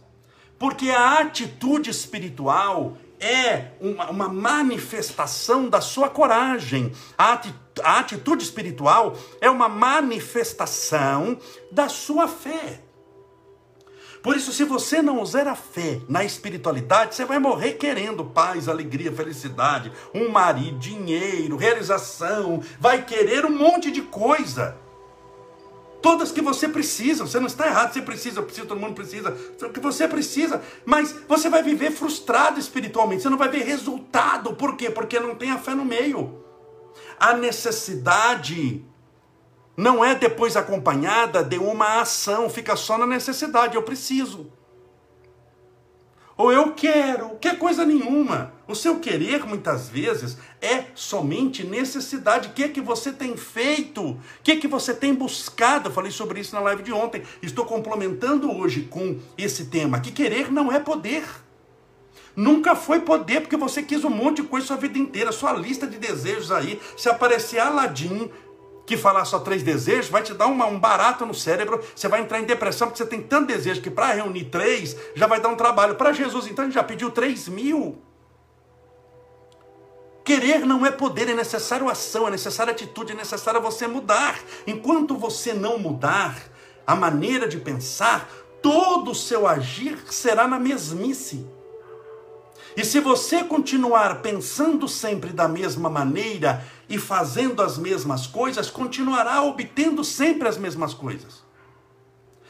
Porque 0.58 0.90
a 0.90 1.20
atitude 1.20 1.90
espiritual 1.90 2.96
é 3.20 3.72
uma, 3.80 4.10
uma 4.10 4.28
manifestação 4.28 5.68
da 5.68 5.80
sua 5.80 6.08
coragem. 6.08 6.92
A 7.16 7.40
a 7.82 7.98
atitude 7.98 8.42
espiritual 8.42 9.16
é 9.40 9.50
uma 9.50 9.68
manifestação 9.68 11.38
da 11.70 11.88
sua 11.88 12.26
fé. 12.28 12.80
Por 14.26 14.36
isso, 14.36 14.52
se 14.52 14.64
você 14.64 15.00
não 15.00 15.22
usar 15.22 15.46
a 15.46 15.54
fé 15.54 16.00
na 16.08 16.24
espiritualidade, 16.24 17.14
você 17.14 17.24
vai 17.24 17.38
morrer 17.38 17.74
querendo 17.74 18.24
paz, 18.24 18.68
alegria, 18.68 19.12
felicidade, 19.12 19.92
um 20.12 20.28
marido, 20.28 20.80
dinheiro, 20.80 21.56
realização, 21.56 22.60
vai 22.80 23.04
querer 23.04 23.46
um 23.46 23.56
monte 23.56 23.88
de 23.88 24.02
coisa. 24.02 24.76
Todas 26.02 26.32
que 26.32 26.40
você 26.40 26.68
precisa, 26.68 27.24
você 27.24 27.38
não 27.38 27.46
está 27.46 27.68
errado, 27.68 27.92
você 27.92 28.02
precisa, 28.02 28.40
eu 28.40 28.42
preciso, 28.42 28.66
todo 28.66 28.80
mundo 28.80 28.94
precisa, 28.94 29.30
o 29.62 29.70
que 29.70 29.78
você 29.78 30.08
precisa, 30.08 30.60
mas 30.84 31.14
você 31.28 31.48
vai 31.48 31.62
viver 31.62 31.92
frustrado 31.92 32.58
espiritualmente, 32.58 33.22
você 33.22 33.30
não 33.30 33.38
vai 33.38 33.48
ver 33.48 33.62
resultado, 33.62 34.54
por 34.54 34.76
quê? 34.76 34.90
Porque 34.90 35.20
não 35.20 35.36
tem 35.36 35.52
a 35.52 35.58
fé 35.58 35.72
no 35.72 35.84
meio. 35.84 36.42
A 37.16 37.32
necessidade 37.32 38.84
não 39.76 40.04
é 40.04 40.14
depois 40.14 40.56
acompanhada 40.56 41.44
de 41.44 41.58
uma 41.58 42.00
ação, 42.00 42.48
fica 42.48 42.74
só 42.76 42.96
na 42.96 43.06
necessidade, 43.06 43.76
eu 43.76 43.82
preciso. 43.82 44.50
Ou 46.36 46.52
eu 46.52 46.72
quero, 46.72 47.30
que 47.40 47.54
coisa 47.54 47.84
nenhuma. 47.86 48.52
O 48.68 48.74
seu 48.74 48.98
querer, 49.00 49.46
muitas 49.46 49.88
vezes, 49.88 50.36
é 50.60 50.84
somente 50.94 51.64
necessidade. 51.64 52.48
O 52.48 52.52
que 52.52 52.64
é 52.64 52.68
que 52.68 52.80
você 52.80 53.10
tem 53.10 53.36
feito? 53.36 54.02
O 54.02 54.20
que 54.42 54.52
é 54.52 54.56
que 54.56 54.68
você 54.68 54.92
tem 54.92 55.14
buscado? 55.14 55.88
Eu 55.88 55.92
falei 55.92 56.10
sobre 56.10 56.40
isso 56.40 56.54
na 56.54 56.60
live 56.60 56.82
de 56.82 56.92
ontem. 56.92 57.22
Estou 57.40 57.64
complementando 57.64 58.54
hoje 58.54 58.82
com 58.82 59.18
esse 59.38 59.66
tema. 59.66 60.00
Que 60.00 60.12
querer 60.12 60.52
não 60.52 60.70
é 60.70 60.78
poder. 60.78 61.24
Nunca 62.34 62.76
foi 62.76 63.00
poder, 63.00 63.40
porque 63.40 63.56
você 63.56 63.82
quis 63.82 64.04
um 64.04 64.10
monte 64.10 64.42
de 64.42 64.48
coisa 64.48 64.66
sua 64.66 64.76
vida 64.76 64.98
inteira. 64.98 65.32
Sua 65.32 65.54
lista 65.54 65.86
de 65.86 65.96
desejos 65.96 66.52
aí, 66.52 66.78
se 66.98 67.08
aparecer 67.08 67.60
Aladim, 67.60 68.30
que 68.86 68.96
falar 68.96 69.24
só 69.24 69.40
três 69.40 69.64
desejos 69.64 70.08
vai 70.08 70.22
te 70.22 70.32
dar 70.32 70.46
uma, 70.46 70.64
um 70.66 70.78
barato 70.78 71.26
no 71.26 71.34
cérebro, 71.34 71.82
você 71.94 72.06
vai 72.06 72.20
entrar 72.20 72.40
em 72.40 72.44
depressão 72.44 72.86
porque 72.86 73.02
você 73.02 73.08
tem 73.08 73.20
tanto 73.20 73.48
desejo 73.48 73.82
que 73.82 73.90
para 73.90 74.12
reunir 74.12 74.44
três 74.44 74.96
já 75.16 75.26
vai 75.26 75.40
dar 75.40 75.48
um 75.48 75.56
trabalho. 75.56 75.96
Para 75.96 76.12
Jesus, 76.12 76.46
então, 76.46 76.64
ele 76.64 76.72
já 76.72 76.84
pediu 76.84 77.10
três 77.10 77.48
mil. 77.48 77.98
Querer 80.24 80.60
não 80.60 80.86
é 80.86 80.90
poder, 80.90 81.28
é 81.28 81.34
necessário 81.34 81.88
ação, 81.88 82.28
é 82.28 82.30
necessária 82.30 82.72
atitude, 82.72 83.12
é 83.12 83.16
necessário 83.16 83.60
você 83.60 83.88
mudar. 83.88 84.38
Enquanto 84.66 85.16
você 85.16 85.52
não 85.52 85.78
mudar 85.78 86.36
a 86.86 86.94
maneira 86.94 87.48
de 87.48 87.58
pensar, 87.58 88.28
todo 88.62 89.10
o 89.10 89.14
seu 89.14 89.46
agir 89.46 89.98
será 90.10 90.46
na 90.46 90.58
mesmice. 90.58 91.46
E 92.76 92.84
se 92.84 93.00
você 93.00 93.42
continuar 93.42 94.20
pensando 94.20 94.86
sempre 94.86 95.32
da 95.32 95.48
mesma 95.48 95.88
maneira 95.88 96.62
e 96.88 96.98
fazendo 96.98 97.62
as 97.62 97.78
mesmas 97.78 98.26
coisas, 98.26 98.70
continuará 98.70 99.42
obtendo 99.42 100.04
sempre 100.04 100.48
as 100.48 100.56
mesmas 100.56 100.94
coisas. 100.94 101.46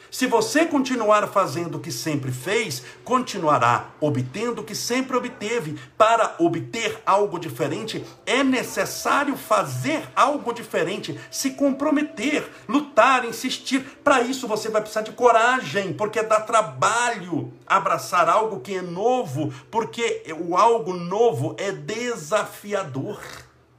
Se 0.09 0.25
você 0.25 0.65
continuar 0.65 1.27
fazendo 1.27 1.75
o 1.75 1.79
que 1.79 1.91
sempre 1.91 2.31
fez, 2.31 2.81
continuará 3.03 3.89
obtendo 3.99 4.61
o 4.61 4.63
que 4.63 4.73
sempre 4.73 5.17
obteve. 5.17 5.77
Para 5.97 6.35
obter 6.39 7.01
algo 7.05 7.37
diferente, 7.37 8.05
é 8.25 8.43
necessário 8.43 9.35
fazer 9.35 10.07
algo 10.15 10.53
diferente, 10.53 11.19
se 11.29 11.51
comprometer, 11.51 12.49
lutar, 12.67 13.25
insistir. 13.25 13.81
Para 14.03 14.21
isso 14.21 14.47
você 14.47 14.69
vai 14.69 14.81
precisar 14.81 15.01
de 15.01 15.11
coragem, 15.11 15.93
porque 15.93 16.23
dá 16.23 16.39
trabalho 16.39 17.53
abraçar 17.65 18.29
algo 18.29 18.61
que 18.61 18.75
é 18.75 18.81
novo, 18.81 19.53
porque 19.69 20.23
o 20.39 20.55
algo 20.55 20.93
novo 20.93 21.53
é 21.59 21.71
desafiador 21.71 23.19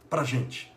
para 0.08 0.24
gente. 0.24 0.72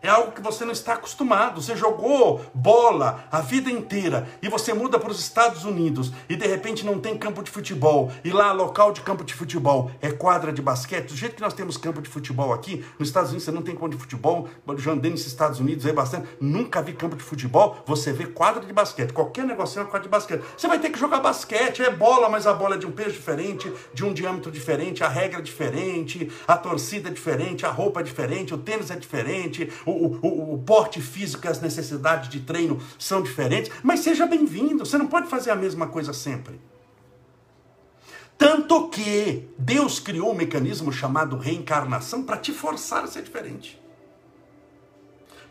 É 0.00 0.08
algo 0.08 0.30
que 0.30 0.40
você 0.40 0.64
não 0.64 0.72
está 0.72 0.94
acostumado. 0.94 1.60
Você 1.60 1.74
jogou 1.74 2.40
bola 2.54 3.24
a 3.32 3.40
vida 3.40 3.68
inteira 3.68 4.28
e 4.40 4.48
você 4.48 4.72
muda 4.72 4.98
para 4.98 5.10
os 5.10 5.18
Estados 5.18 5.64
Unidos 5.64 6.12
e 6.28 6.36
de 6.36 6.46
repente 6.46 6.86
não 6.86 7.00
tem 7.00 7.18
campo 7.18 7.42
de 7.42 7.50
futebol. 7.50 8.12
E 8.22 8.30
lá, 8.30 8.52
local 8.52 8.92
de 8.92 9.00
campo 9.00 9.24
de 9.24 9.34
futebol 9.34 9.90
é 10.00 10.12
quadra 10.12 10.52
de 10.52 10.62
basquete. 10.62 11.08
Do 11.08 11.16
jeito 11.16 11.34
que 11.34 11.42
nós 11.42 11.52
temos 11.52 11.76
campo 11.76 12.00
de 12.00 12.08
futebol 12.08 12.52
aqui, 12.52 12.84
nos 12.96 13.08
Estados 13.08 13.30
Unidos 13.30 13.44
você 13.44 13.50
não 13.50 13.62
tem 13.62 13.74
campo 13.74 13.88
de 13.88 13.96
futebol. 13.96 14.48
Já 14.76 14.92
andei 14.92 15.10
nos 15.10 15.26
Estados 15.26 15.58
Unidos 15.58 15.84
aí 15.84 15.92
bastante. 15.92 16.28
Nunca 16.40 16.80
vi 16.80 16.92
campo 16.92 17.16
de 17.16 17.24
futebol. 17.24 17.78
Você 17.84 18.12
vê 18.12 18.26
quadra 18.26 18.64
de 18.64 18.72
basquete. 18.72 19.12
Qualquer 19.12 19.44
negocinho 19.44 19.82
é 19.82 19.84
quadra 19.86 20.02
de 20.02 20.08
basquete. 20.08 20.44
Você 20.56 20.68
vai 20.68 20.78
ter 20.78 20.90
que 20.90 20.98
jogar 20.98 21.18
basquete. 21.18 21.82
É 21.82 21.90
bola, 21.90 22.28
mas 22.28 22.46
a 22.46 22.54
bola 22.54 22.76
é 22.76 22.78
de 22.78 22.86
um 22.86 22.92
peso 22.92 23.10
diferente, 23.10 23.72
de 23.92 24.04
um 24.04 24.12
diâmetro 24.12 24.52
diferente, 24.52 25.02
a 25.02 25.08
regra 25.08 25.40
é 25.40 25.42
diferente, 25.42 26.30
a 26.46 26.56
torcida 26.56 27.08
é 27.08 27.12
diferente, 27.12 27.66
a 27.66 27.70
roupa 27.70 28.00
é 28.00 28.02
diferente, 28.02 28.54
o 28.54 28.58
tênis 28.58 28.90
é 28.90 28.96
diferente 28.96 29.68
o, 29.88 30.18
o, 30.22 30.54
o 30.54 30.58
porte 30.58 31.00
físico 31.00 31.46
e 31.46 31.48
as 31.48 31.60
necessidades 31.60 32.28
de 32.28 32.40
treino 32.40 32.80
são 32.98 33.22
diferentes, 33.22 33.70
mas 33.82 34.00
seja 34.00 34.26
bem-vindo, 34.26 34.84
você 34.84 34.98
não 34.98 35.06
pode 35.06 35.28
fazer 35.28 35.50
a 35.50 35.56
mesma 35.56 35.86
coisa 35.86 36.12
sempre. 36.12 36.60
Tanto 38.36 38.88
que 38.88 39.48
Deus 39.58 39.98
criou 39.98 40.30
um 40.30 40.34
mecanismo 40.34 40.92
chamado 40.92 41.36
reencarnação 41.36 42.22
para 42.22 42.36
te 42.36 42.52
forçar 42.52 43.02
a 43.02 43.06
ser 43.08 43.22
diferente. 43.22 43.80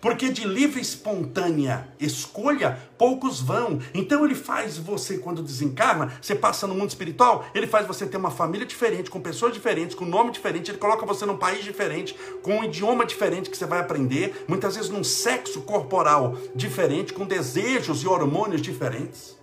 Porque 0.07 0.29
de 0.29 0.47
livre 0.47 0.79
espontânea 0.79 1.89
escolha, 1.99 2.79
poucos 2.97 3.41
vão. 3.41 3.81
Então 3.93 4.23
ele 4.23 4.35
faz 4.35 4.77
você, 4.77 5.17
quando 5.17 5.43
desencarna, 5.43 6.13
você 6.21 6.33
passa 6.33 6.65
no 6.65 6.73
mundo 6.73 6.87
espiritual, 6.87 7.45
ele 7.53 7.67
faz 7.67 7.85
você 7.85 8.05
ter 8.05 8.15
uma 8.15 8.31
família 8.31 8.65
diferente, 8.65 9.09
com 9.09 9.19
pessoas 9.19 9.53
diferentes, 9.53 9.97
com 9.97 10.05
nome 10.05 10.31
diferente, 10.31 10.71
ele 10.71 10.77
coloca 10.77 11.05
você 11.05 11.25
num 11.25 11.35
país 11.35 11.61
diferente, 11.61 12.15
com 12.41 12.59
um 12.59 12.63
idioma 12.63 13.05
diferente 13.05 13.49
que 13.49 13.57
você 13.57 13.65
vai 13.65 13.81
aprender, 13.81 14.45
muitas 14.47 14.77
vezes 14.77 14.89
num 14.89 15.03
sexo 15.03 15.63
corporal 15.63 16.37
diferente, 16.55 17.11
com 17.11 17.25
desejos 17.25 18.01
e 18.01 18.07
hormônios 18.07 18.61
diferentes. 18.61 19.35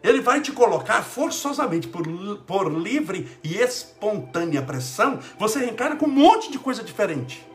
Ele 0.00 0.20
vai 0.20 0.40
te 0.40 0.52
colocar 0.52 1.02
forçosamente, 1.02 1.88
por, 1.88 2.06
por 2.46 2.72
livre 2.72 3.28
e 3.42 3.56
espontânea 3.56 4.62
pressão, 4.62 5.18
você 5.36 5.58
reencarna 5.58 5.96
com 5.96 6.06
um 6.06 6.08
monte 6.08 6.52
de 6.52 6.58
coisa 6.60 6.84
diferente 6.84 7.50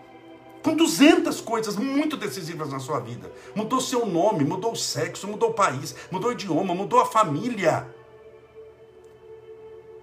com 0.67 0.75
200 0.75 1.39
coisas 1.39 1.77
muito 1.77 2.17
decisivas 2.17 2.69
na 2.69 2.77
sua 2.77 2.99
vida. 2.99 3.31
Mudou 3.55 3.79
seu 3.79 4.05
nome, 4.05 4.43
mudou 4.43 4.73
o 4.73 4.75
sexo, 4.75 5.25
mudou 5.25 5.51
o 5.51 5.53
país, 5.53 5.95
mudou 6.11 6.29
o 6.29 6.33
idioma, 6.33 6.75
mudou 6.75 6.99
a 6.99 7.05
família. 7.05 7.87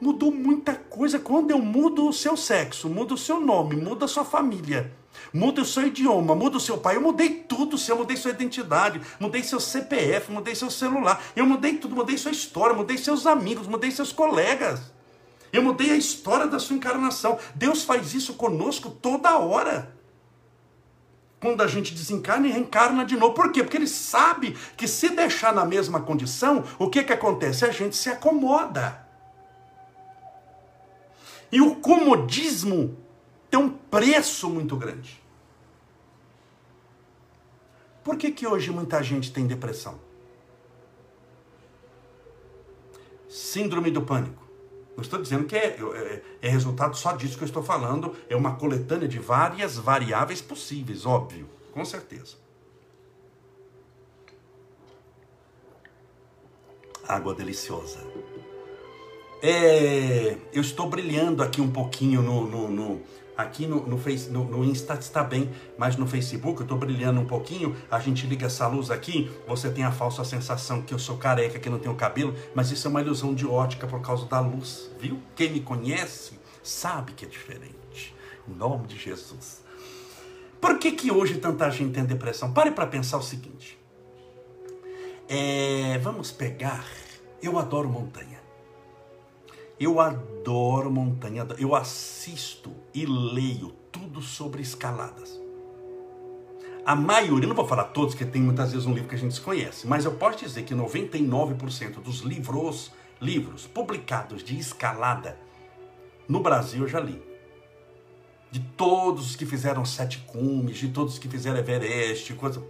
Mudou 0.00 0.32
muita 0.32 0.74
coisa. 0.74 1.18
Quando 1.18 1.50
eu 1.50 1.58
mudo 1.58 2.08
o 2.08 2.14
seu 2.14 2.34
sexo, 2.34 2.88
mudo 2.88 3.12
o 3.12 3.18
seu 3.18 3.38
nome, 3.40 3.76
muda 3.76 4.06
a 4.06 4.08
sua 4.08 4.24
família, 4.24 4.90
muda 5.34 5.60
o 5.60 5.66
seu 5.66 5.86
idioma, 5.86 6.34
muda 6.34 6.56
o 6.56 6.60
seu 6.60 6.78
pai. 6.78 6.96
Eu 6.96 7.02
mudei 7.02 7.28
tudo, 7.28 7.76
eu 7.86 7.96
mudei 7.98 8.16
sua 8.16 8.30
identidade, 8.30 9.02
mudei 9.20 9.42
seu 9.42 9.60
CPF, 9.60 10.32
mudei 10.32 10.54
seu 10.54 10.70
celular. 10.70 11.22
Eu 11.36 11.44
mudei 11.44 11.76
tudo, 11.76 11.94
mudei 11.94 12.16
sua 12.16 12.32
história, 12.32 12.74
mudei 12.74 12.96
seus 12.96 13.26
amigos, 13.26 13.66
mudei 13.66 13.90
seus 13.90 14.12
colegas. 14.12 14.80
Eu 15.52 15.62
mudei 15.62 15.90
a 15.90 15.96
história 15.96 16.46
da 16.46 16.58
sua 16.58 16.74
encarnação. 16.74 17.38
Deus 17.54 17.84
faz 17.84 18.14
isso 18.14 18.32
conosco 18.32 18.88
toda 18.88 19.36
hora 19.36 19.93
quando 21.44 21.60
a 21.60 21.66
gente 21.66 21.92
desencarna 21.92 22.48
e 22.48 22.50
reencarna 22.50 23.04
de 23.04 23.18
novo. 23.18 23.34
Por 23.34 23.52
quê? 23.52 23.62
Porque 23.62 23.76
ele 23.76 23.86
sabe 23.86 24.56
que 24.78 24.88
se 24.88 25.10
deixar 25.10 25.52
na 25.52 25.66
mesma 25.66 26.00
condição, 26.00 26.64
o 26.78 26.88
que, 26.88 27.04
que 27.04 27.12
acontece? 27.12 27.66
A 27.66 27.70
gente 27.70 27.94
se 27.96 28.08
acomoda. 28.08 29.06
E 31.52 31.60
o 31.60 31.76
comodismo 31.76 32.96
tem 33.50 33.60
um 33.60 33.68
preço 33.68 34.48
muito 34.48 34.74
grande. 34.74 35.22
Por 38.02 38.16
que, 38.16 38.30
que 38.30 38.46
hoje 38.46 38.70
muita 38.70 39.02
gente 39.02 39.30
tem 39.30 39.46
depressão? 39.46 40.00
Síndrome 43.28 43.90
do 43.90 44.00
pânico. 44.00 44.43
Não 44.96 45.02
estou 45.02 45.20
dizendo 45.20 45.44
que 45.44 45.56
é, 45.56 45.76
é, 45.76 46.22
é, 46.42 46.48
resultado 46.48 46.96
só 46.96 47.12
disso 47.12 47.36
que 47.36 47.42
eu 47.42 47.48
estou 47.48 47.62
falando, 47.62 48.14
é 48.28 48.36
uma 48.36 48.54
coletânea 48.54 49.08
de 49.08 49.18
várias 49.18 49.76
variáveis 49.76 50.40
possíveis, 50.40 51.04
óbvio, 51.04 51.48
com 51.72 51.84
certeza. 51.84 52.36
Água 57.06 57.34
deliciosa. 57.34 57.98
É, 59.42 60.38
eu 60.52 60.62
estou 60.62 60.88
brilhando 60.88 61.42
aqui 61.42 61.60
um 61.60 61.70
pouquinho 61.70 62.22
no, 62.22 62.46
no, 62.46 62.68
no 62.70 63.02
Aqui 63.36 63.66
no, 63.66 63.84
no, 63.86 63.98
face, 63.98 64.30
no, 64.30 64.44
no 64.44 64.64
Insta 64.64 64.94
está 64.94 65.24
bem, 65.24 65.50
mas 65.76 65.96
no 65.96 66.06
Facebook 66.06 66.60
eu 66.60 66.64
estou 66.64 66.78
brilhando 66.78 67.20
um 67.20 67.26
pouquinho. 67.26 67.76
A 67.90 67.98
gente 67.98 68.26
liga 68.26 68.46
essa 68.46 68.66
luz 68.68 68.90
aqui, 68.90 69.30
você 69.46 69.70
tem 69.70 69.82
a 69.82 69.90
falsa 69.90 70.24
sensação 70.24 70.82
que 70.82 70.94
eu 70.94 70.98
sou 70.98 71.16
careca, 71.16 71.58
que 71.58 71.68
não 71.68 71.78
tenho 71.78 71.94
cabelo, 71.96 72.34
mas 72.54 72.70
isso 72.70 72.86
é 72.86 72.90
uma 72.90 73.00
ilusão 73.00 73.34
de 73.34 73.46
ótica 73.46 73.86
por 73.86 74.00
causa 74.00 74.26
da 74.26 74.38
luz, 74.38 74.90
viu? 75.00 75.20
Quem 75.34 75.52
me 75.52 75.60
conhece 75.60 76.38
sabe 76.62 77.12
que 77.12 77.24
é 77.24 77.28
diferente. 77.28 78.14
Em 78.48 78.54
nome 78.54 78.86
de 78.86 78.98
Jesus. 78.98 79.64
Por 80.60 80.78
que, 80.78 80.92
que 80.92 81.10
hoje 81.10 81.38
tanta 81.38 81.68
gente 81.70 81.92
tem 81.92 82.04
depressão? 82.04 82.52
Pare 82.52 82.70
para 82.70 82.86
pensar 82.86 83.18
o 83.18 83.22
seguinte. 83.22 83.78
É, 85.28 85.98
vamos 85.98 86.30
pegar. 86.30 86.84
Eu 87.42 87.58
adoro 87.58 87.88
montanha. 87.88 88.33
Eu 89.78 90.00
adoro 90.00 90.90
montanha, 90.90 91.46
eu 91.58 91.74
assisto 91.74 92.70
e 92.92 93.04
leio 93.04 93.72
tudo 93.90 94.22
sobre 94.22 94.62
escaladas. 94.62 95.40
A 96.86 96.94
maioria, 96.94 97.48
não 97.48 97.56
vou 97.56 97.66
falar 97.66 97.84
todos, 97.84 98.14
que 98.14 98.24
tem 98.24 98.42
muitas 98.42 98.72
vezes 98.72 98.86
um 98.86 98.92
livro 98.92 99.08
que 99.08 99.14
a 99.14 99.18
gente 99.18 99.30
desconhece, 99.30 99.86
mas 99.86 100.04
eu 100.04 100.12
posso 100.12 100.38
dizer 100.38 100.64
que 100.64 100.74
99% 100.74 101.94
dos 102.02 102.20
livros, 102.20 102.92
livros 103.20 103.66
publicados 103.66 104.44
de 104.44 104.58
escalada 104.58 105.38
no 106.28 106.40
Brasil 106.40 106.82
eu 106.82 106.88
já 106.88 107.00
li. 107.00 107.20
De 108.50 108.60
todos 108.60 109.30
os 109.30 109.36
que 109.36 109.44
fizeram 109.44 109.84
sete 109.84 110.18
cumes, 110.18 110.76
de 110.76 110.88
todos 110.88 111.14
os 111.14 111.18
que 111.18 111.28
fizeram 111.28 111.58
Everest, 111.58 112.32
coisa. 112.34 112.62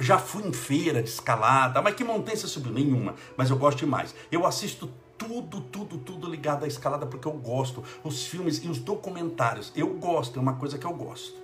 Já 0.00 0.18
fui 0.18 0.46
em 0.46 0.52
feira 0.52 1.02
de 1.02 1.08
escalada, 1.08 1.80
mas 1.80 1.94
que 1.94 2.04
montanha 2.04 2.36
você 2.36 2.48
subiu? 2.48 2.72
Nenhuma, 2.72 3.14
mas 3.36 3.50
eu 3.50 3.56
gosto 3.56 3.78
demais. 3.78 4.14
Eu 4.32 4.44
assisto 4.44 4.90
tudo, 5.26 5.60
tudo, 5.60 5.98
tudo 5.98 6.30
ligado 6.30 6.64
à 6.64 6.68
escalada 6.68 7.04
porque 7.04 7.26
eu 7.26 7.32
gosto. 7.32 7.82
Os 8.04 8.26
filmes 8.26 8.62
e 8.64 8.68
os 8.68 8.78
documentários, 8.78 9.72
eu 9.74 9.88
gosto, 9.94 10.38
é 10.38 10.42
uma 10.42 10.54
coisa 10.54 10.78
que 10.78 10.86
eu 10.86 10.92
gosto. 10.92 11.36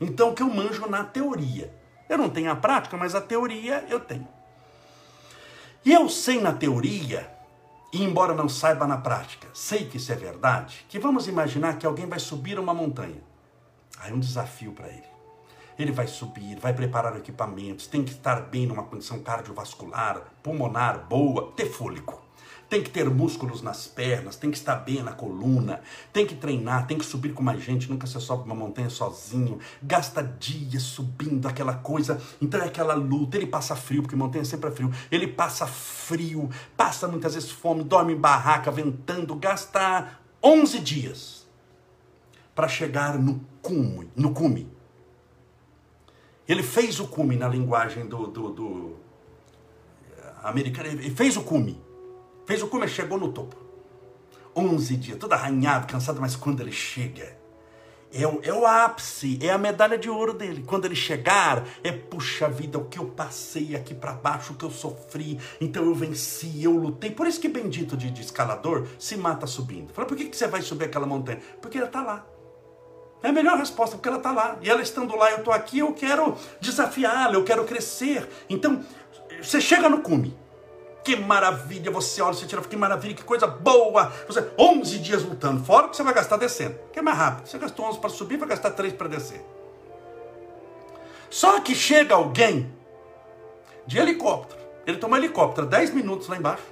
Então, 0.00 0.34
que 0.34 0.42
eu 0.42 0.48
manjo 0.48 0.88
na 0.88 1.04
teoria. 1.04 1.74
Eu 2.08 2.16
não 2.16 2.30
tenho 2.30 2.50
a 2.50 2.56
prática, 2.56 2.96
mas 2.96 3.14
a 3.14 3.20
teoria 3.20 3.84
eu 3.88 3.98
tenho. 3.98 4.28
E 5.84 5.92
eu 5.92 6.08
sei 6.08 6.40
na 6.40 6.52
teoria, 6.52 7.32
e 7.92 8.02
embora 8.02 8.34
não 8.34 8.48
saiba 8.48 8.86
na 8.86 8.98
prática, 8.98 9.48
sei 9.52 9.86
que 9.86 9.96
isso 9.96 10.12
é 10.12 10.16
verdade, 10.16 10.84
que 10.88 10.98
vamos 10.98 11.26
imaginar 11.26 11.78
que 11.78 11.86
alguém 11.86 12.06
vai 12.06 12.20
subir 12.20 12.58
uma 12.58 12.74
montanha. 12.74 13.22
Aí 13.98 14.12
um 14.12 14.20
desafio 14.20 14.72
para 14.72 14.88
ele. 14.88 15.16
Ele 15.78 15.92
vai 15.92 16.06
subir, 16.06 16.58
vai 16.58 16.72
preparar 16.72 17.16
equipamentos, 17.16 17.86
tem 17.86 18.04
que 18.04 18.12
estar 18.12 18.40
bem 18.42 18.66
numa 18.66 18.84
condição 18.84 19.18
cardiovascular, 19.20 20.22
pulmonar 20.42 21.06
boa, 21.06 21.52
ter 21.56 21.66
fôlego 21.66 22.25
tem 22.68 22.82
que 22.82 22.90
ter 22.90 23.08
músculos 23.08 23.62
nas 23.62 23.86
pernas, 23.86 24.36
tem 24.36 24.50
que 24.50 24.56
estar 24.56 24.76
bem 24.76 25.02
na 25.02 25.12
coluna, 25.12 25.80
tem 26.12 26.26
que 26.26 26.34
treinar, 26.34 26.86
tem 26.86 26.98
que 26.98 27.04
subir 27.04 27.32
com 27.32 27.42
mais 27.42 27.62
gente, 27.62 27.88
nunca 27.88 28.06
se 28.06 28.20
sobe 28.20 28.44
uma 28.44 28.54
montanha 28.54 28.90
sozinho, 28.90 29.58
gasta 29.82 30.22
dias 30.22 30.82
subindo 30.82 31.46
aquela 31.46 31.74
coisa, 31.74 32.20
então 32.40 32.60
é 32.60 32.64
aquela 32.64 32.94
luta, 32.94 33.36
ele 33.36 33.46
passa 33.46 33.76
frio, 33.76 34.02
porque 34.02 34.16
montanha 34.16 34.44
sempre 34.44 34.68
é 34.68 34.72
frio, 34.72 34.92
ele 35.10 35.28
passa 35.28 35.66
frio, 35.66 36.50
passa 36.76 37.06
muitas 37.06 37.34
vezes 37.34 37.50
fome, 37.50 37.84
dorme 37.84 38.14
em 38.14 38.16
barraca, 38.16 38.70
ventando, 38.70 39.34
gasta 39.36 40.18
11 40.42 40.80
dias 40.80 41.46
para 42.54 42.66
chegar 42.66 43.18
no 43.18 43.40
cume, 43.62 44.10
no 44.16 44.32
cume. 44.32 44.74
Ele 46.48 46.62
fez 46.62 46.98
o 47.00 47.06
cume 47.06 47.36
na 47.36 47.48
linguagem 47.48 48.06
do, 48.06 48.28
do, 48.28 48.50
do 48.50 48.96
americano, 50.42 50.88
ele 50.88 51.10
fez 51.10 51.36
o 51.36 51.42
cume. 51.42 51.85
Fez 52.46 52.62
o 52.62 52.68
cume, 52.68 52.86
chegou 52.86 53.18
no 53.18 53.32
topo. 53.32 53.56
11 54.54 54.96
dias, 54.96 55.18
todo 55.18 55.32
arranhado, 55.34 55.86
cansado, 55.86 56.20
mas 56.20 56.34
quando 56.34 56.60
ele 56.62 56.72
chega, 56.72 57.36
é 58.12 58.26
o, 58.26 58.40
é 58.42 58.52
o 58.52 58.64
ápice, 58.64 59.38
é 59.42 59.50
a 59.50 59.58
medalha 59.58 59.98
de 59.98 60.08
ouro 60.08 60.32
dele. 60.32 60.64
Quando 60.66 60.86
ele 60.86 60.94
chegar, 60.94 61.66
é 61.82 61.92
puxa 61.92 62.48
vida, 62.48 62.78
o 62.78 62.86
que 62.86 62.98
eu 62.98 63.06
passei 63.06 63.76
aqui 63.76 63.94
para 63.94 64.12
baixo, 64.12 64.54
o 64.54 64.56
que 64.56 64.64
eu 64.64 64.70
sofri, 64.70 65.38
então 65.60 65.84
eu 65.84 65.94
venci, 65.94 66.62
eu 66.62 66.70
lutei. 66.70 67.10
Por 67.10 67.26
isso 67.26 67.40
que 67.40 67.48
bendito 67.48 67.96
de, 67.96 68.10
de 68.10 68.22
escalador 68.22 68.86
se 68.98 69.16
mata 69.16 69.46
subindo. 69.46 69.92
Fala, 69.92 70.08
por 70.08 70.16
que, 70.16 70.26
que 70.26 70.36
você 70.36 70.46
vai 70.46 70.62
subir 70.62 70.86
aquela 70.86 71.06
montanha? 71.06 71.40
Porque 71.60 71.76
ela 71.76 71.88
está 71.88 72.00
lá. 72.00 72.24
É 73.22 73.28
a 73.28 73.32
melhor 73.32 73.58
resposta, 73.58 73.96
porque 73.96 74.08
ela 74.08 74.18
está 74.18 74.30
lá. 74.30 74.56
E 74.62 74.70
ela 74.70 74.80
estando 74.80 75.14
lá, 75.16 75.32
eu 75.32 75.38
estou 75.38 75.52
aqui, 75.52 75.80
eu 75.80 75.92
quero 75.92 76.36
desafiá-la, 76.60 77.34
eu 77.34 77.44
quero 77.44 77.64
crescer. 77.64 78.26
Então, 78.48 78.82
você 79.42 79.60
chega 79.60 79.90
no 79.90 80.00
cume 80.00 80.45
que 81.06 81.14
maravilha, 81.14 81.88
você 81.88 82.20
olha, 82.20 82.34
você 82.34 82.46
tira, 82.46 82.60
que 82.62 82.76
maravilha, 82.76 83.14
que 83.14 83.22
coisa 83.22 83.46
boa. 83.46 84.12
Você 84.26 84.44
11 84.58 84.98
dias 84.98 85.22
lutando, 85.22 85.64
fora 85.64 85.88
que 85.88 85.96
você 85.96 86.02
vai 86.02 86.12
gastar 86.12 86.36
descendo. 86.36 86.76
Que 86.92 86.98
é 86.98 87.02
mais 87.02 87.16
rápido. 87.16 87.46
Você 87.46 87.56
gastou 87.58 87.86
11 87.86 88.00
para 88.00 88.10
subir, 88.10 88.36
vai 88.36 88.48
gastar 88.48 88.72
3 88.72 88.92
para 88.94 89.06
descer. 89.06 89.40
Só 91.30 91.60
que 91.60 91.76
chega 91.76 92.16
alguém 92.16 92.72
de 93.86 93.98
helicóptero. 93.98 94.60
Ele 94.84 94.96
tomou 94.96 95.16
helicóptero 95.16 95.68
10 95.68 95.94
minutos 95.94 96.26
lá 96.26 96.36
embaixo. 96.36 96.64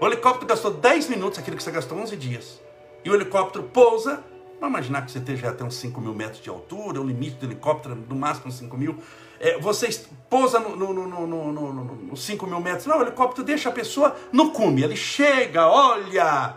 O 0.00 0.06
helicóptero 0.06 0.46
gastou 0.46 0.70
10 0.70 1.08
minutos, 1.08 1.40
aquilo 1.40 1.56
que 1.56 1.62
você 1.62 1.72
gastou 1.72 1.98
11 1.98 2.16
dias. 2.16 2.60
E 3.04 3.10
o 3.10 3.14
helicóptero 3.14 3.64
pousa. 3.64 4.22
Vamos 4.64 4.78
imaginar 4.78 5.04
que 5.04 5.12
você 5.12 5.18
esteja 5.18 5.50
até 5.50 5.62
uns 5.62 5.74
5 5.74 6.00
mil 6.00 6.14
metros 6.14 6.42
de 6.42 6.48
altura, 6.48 6.98
o 6.98 7.04
limite 7.04 7.36
do 7.36 7.44
helicóptero 7.44 7.94
no 7.94 8.16
máximo 8.16 8.50
5 8.50 8.74
mil. 8.78 8.98
É, 9.38 9.58
você 9.58 9.90
pousa 10.30 10.58
nos 10.58 10.78
no, 10.78 10.94
no, 10.94 11.26
no, 11.26 11.52
no, 11.52 11.72
no 11.84 12.16
5 12.16 12.46
mil 12.46 12.60
metros. 12.60 12.86
Não, 12.86 12.98
o 12.98 13.02
helicóptero 13.02 13.44
deixa 13.44 13.68
a 13.68 13.72
pessoa 13.72 14.16
no 14.32 14.52
cume. 14.52 14.82
Ele 14.82 14.96
chega, 14.96 15.68
olha, 15.68 16.56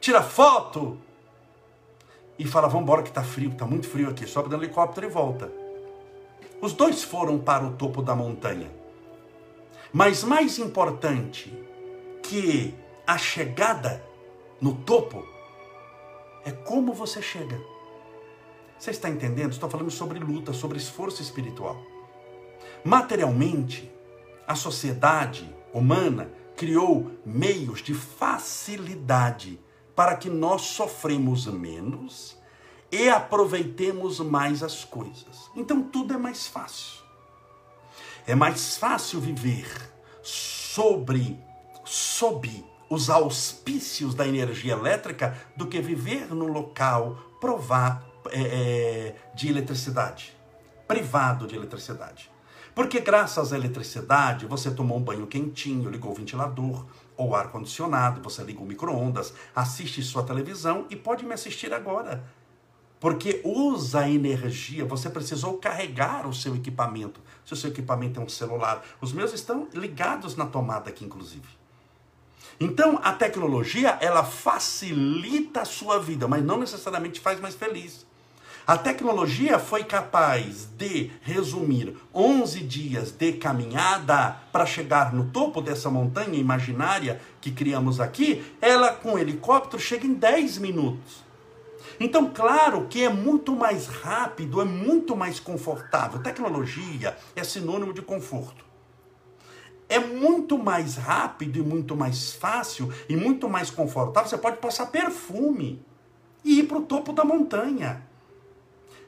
tira 0.00 0.22
foto 0.22 0.96
e 2.38 2.46
fala: 2.46 2.68
Vamos 2.68 2.84
embora 2.84 3.02
que 3.02 3.08
está 3.08 3.24
frio, 3.24 3.50
está 3.50 3.66
muito 3.66 3.88
frio 3.88 4.10
aqui. 4.10 4.28
Sobe 4.28 4.48
no 4.48 4.54
helicóptero 4.54 5.08
e 5.08 5.10
volta. 5.10 5.50
Os 6.60 6.72
dois 6.72 7.02
foram 7.02 7.36
para 7.36 7.64
o 7.64 7.72
topo 7.72 8.00
da 8.00 8.14
montanha. 8.14 8.70
Mas 9.92 10.22
mais 10.22 10.56
importante 10.60 11.52
que 12.22 12.72
a 13.04 13.18
chegada 13.18 14.04
no 14.60 14.72
topo 14.72 15.26
é 16.44 16.50
como 16.50 16.92
você 16.92 17.20
chega. 17.20 17.60
Você 18.78 18.90
está 18.90 19.08
entendendo? 19.08 19.52
Estou 19.52 19.68
falando 19.68 19.90
sobre 19.90 20.18
luta, 20.18 20.52
sobre 20.52 20.78
esforço 20.78 21.20
espiritual. 21.20 21.82
Materialmente, 22.82 23.90
a 24.46 24.54
sociedade 24.54 25.54
humana 25.72 26.32
criou 26.56 27.10
meios 27.24 27.82
de 27.82 27.94
facilidade 27.94 29.60
para 29.94 30.16
que 30.16 30.30
nós 30.30 30.62
sofremos 30.62 31.46
menos 31.46 32.38
e 32.90 33.08
aproveitemos 33.08 34.18
mais 34.20 34.62
as 34.62 34.84
coisas. 34.84 35.50
Então 35.54 35.82
tudo 35.82 36.14
é 36.14 36.16
mais 36.16 36.46
fácil. 36.46 37.00
É 38.26 38.34
mais 38.34 38.76
fácil 38.76 39.20
viver 39.20 39.66
sobre, 40.22 41.38
sob 41.84 42.64
os 42.90 43.08
auspícios 43.08 44.14
da 44.14 44.26
energia 44.26 44.72
elétrica 44.72 45.38
do 45.56 45.66
que 45.66 45.80
viver 45.80 46.34
no 46.34 46.46
local 46.46 47.16
provar 47.40 48.04
é, 48.30 48.40
é, 48.42 49.16
de 49.34 49.48
eletricidade, 49.48 50.36
privado 50.86 51.46
de 51.46 51.56
eletricidade. 51.56 52.30
Porque 52.74 53.00
graças 53.00 53.52
à 53.52 53.56
eletricidade 53.56 54.44
você 54.44 54.70
tomou 54.70 54.98
um 54.98 55.02
banho 55.02 55.26
quentinho, 55.26 55.88
ligou 55.88 56.10
o 56.10 56.14
ventilador 56.14 56.84
ou 57.16 57.34
ar 57.34 57.48
condicionado, 57.48 58.20
você 58.20 58.42
liga 58.42 58.60
o 58.60 58.66
micro-ondas, 58.66 59.32
assiste 59.54 60.02
sua 60.02 60.22
televisão 60.22 60.86
e 60.90 60.96
pode 60.96 61.24
me 61.24 61.32
assistir 61.32 61.72
agora 61.72 62.22
porque 63.00 63.40
usa 63.42 64.06
energia, 64.06 64.84
você 64.84 65.08
precisou 65.08 65.56
carregar 65.56 66.28
o 66.28 66.34
seu 66.34 66.54
equipamento. 66.54 67.22
Se 67.46 67.54
o 67.54 67.56
seu 67.56 67.70
equipamento 67.70 68.20
é 68.20 68.22
um 68.22 68.28
celular, 68.28 68.84
os 69.00 69.14
meus 69.14 69.32
estão 69.32 69.66
ligados 69.72 70.36
na 70.36 70.44
tomada 70.44 70.90
aqui, 70.90 71.06
inclusive. 71.06 71.59
Então, 72.58 73.00
a 73.02 73.12
tecnologia, 73.12 73.96
ela 74.00 74.22
facilita 74.22 75.62
a 75.62 75.64
sua 75.64 75.98
vida, 75.98 76.28
mas 76.28 76.44
não 76.44 76.58
necessariamente 76.58 77.20
faz 77.20 77.40
mais 77.40 77.54
feliz. 77.54 78.06
A 78.66 78.76
tecnologia 78.76 79.58
foi 79.58 79.82
capaz 79.82 80.66
de 80.76 81.10
resumir 81.22 81.96
11 82.14 82.60
dias 82.60 83.10
de 83.10 83.32
caminhada 83.32 84.36
para 84.52 84.66
chegar 84.66 85.12
no 85.12 85.24
topo 85.30 85.60
dessa 85.60 85.90
montanha 85.90 86.38
imaginária 86.38 87.20
que 87.40 87.50
criamos 87.50 87.98
aqui. 87.98 88.44
Ela, 88.60 88.92
com 88.92 89.18
helicóptero, 89.18 89.82
chega 89.82 90.06
em 90.06 90.14
10 90.14 90.58
minutos. 90.58 91.24
Então, 91.98 92.30
claro 92.30 92.86
que 92.88 93.02
é 93.02 93.08
muito 93.08 93.56
mais 93.56 93.86
rápido, 93.86 94.60
é 94.60 94.64
muito 94.64 95.16
mais 95.16 95.40
confortável. 95.40 96.22
Tecnologia 96.22 97.16
é 97.34 97.42
sinônimo 97.42 97.92
de 97.92 98.02
conforto. 98.02 98.69
É 99.90 99.98
muito 99.98 100.56
mais 100.56 100.96
rápido 100.96 101.58
e 101.58 101.62
muito 101.62 101.94
mais 101.94 102.32
fácil 102.32 102.90
e 103.08 103.14
muito 103.14 103.46
mais 103.46 103.70
confortável. 103.70 104.30
Você 104.30 104.38
pode 104.38 104.56
passar 104.56 104.86
perfume 104.86 105.84
e 106.42 106.60
ir 106.60 106.62
para 106.62 106.78
o 106.78 106.82
topo 106.82 107.12
da 107.12 107.24
montanha. 107.24 108.08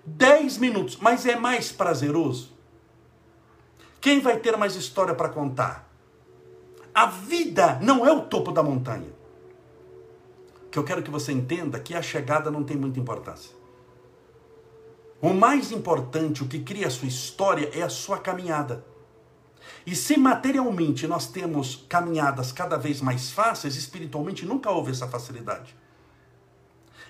10 0.04 0.58
minutos, 0.58 0.98
mas 1.00 1.24
é 1.24 1.36
mais 1.36 1.72
prazeroso. 1.72 2.52
Quem 4.00 4.20
vai 4.20 4.36
ter 4.36 4.56
mais 4.58 4.76
história 4.76 5.14
para 5.14 5.30
contar? 5.30 5.88
A 6.92 7.06
vida 7.06 7.78
não 7.80 8.04
é 8.04 8.12
o 8.12 8.22
topo 8.22 8.52
da 8.52 8.62
montanha 8.62 9.22
que 10.72 10.78
eu 10.78 10.84
quero 10.84 11.02
que 11.02 11.10
você 11.10 11.30
entenda 11.32 11.78
que 11.78 11.94
a 11.94 12.00
chegada 12.00 12.50
não 12.50 12.64
tem 12.64 12.78
muita 12.78 12.98
importância. 12.98 13.54
O 15.20 15.28
mais 15.34 15.70
importante, 15.70 16.42
o 16.42 16.48
que 16.48 16.60
cria 16.60 16.86
a 16.86 16.90
sua 16.90 17.06
história, 17.06 17.70
é 17.74 17.82
a 17.82 17.90
sua 17.90 18.18
caminhada. 18.18 18.84
E 19.86 19.94
se 19.96 20.16
materialmente 20.16 21.06
nós 21.06 21.26
temos 21.26 21.84
caminhadas 21.88 22.52
cada 22.52 22.76
vez 22.76 23.00
mais 23.00 23.30
fáceis, 23.30 23.76
espiritualmente 23.76 24.46
nunca 24.46 24.70
houve 24.70 24.90
essa 24.90 25.08
facilidade. 25.08 25.74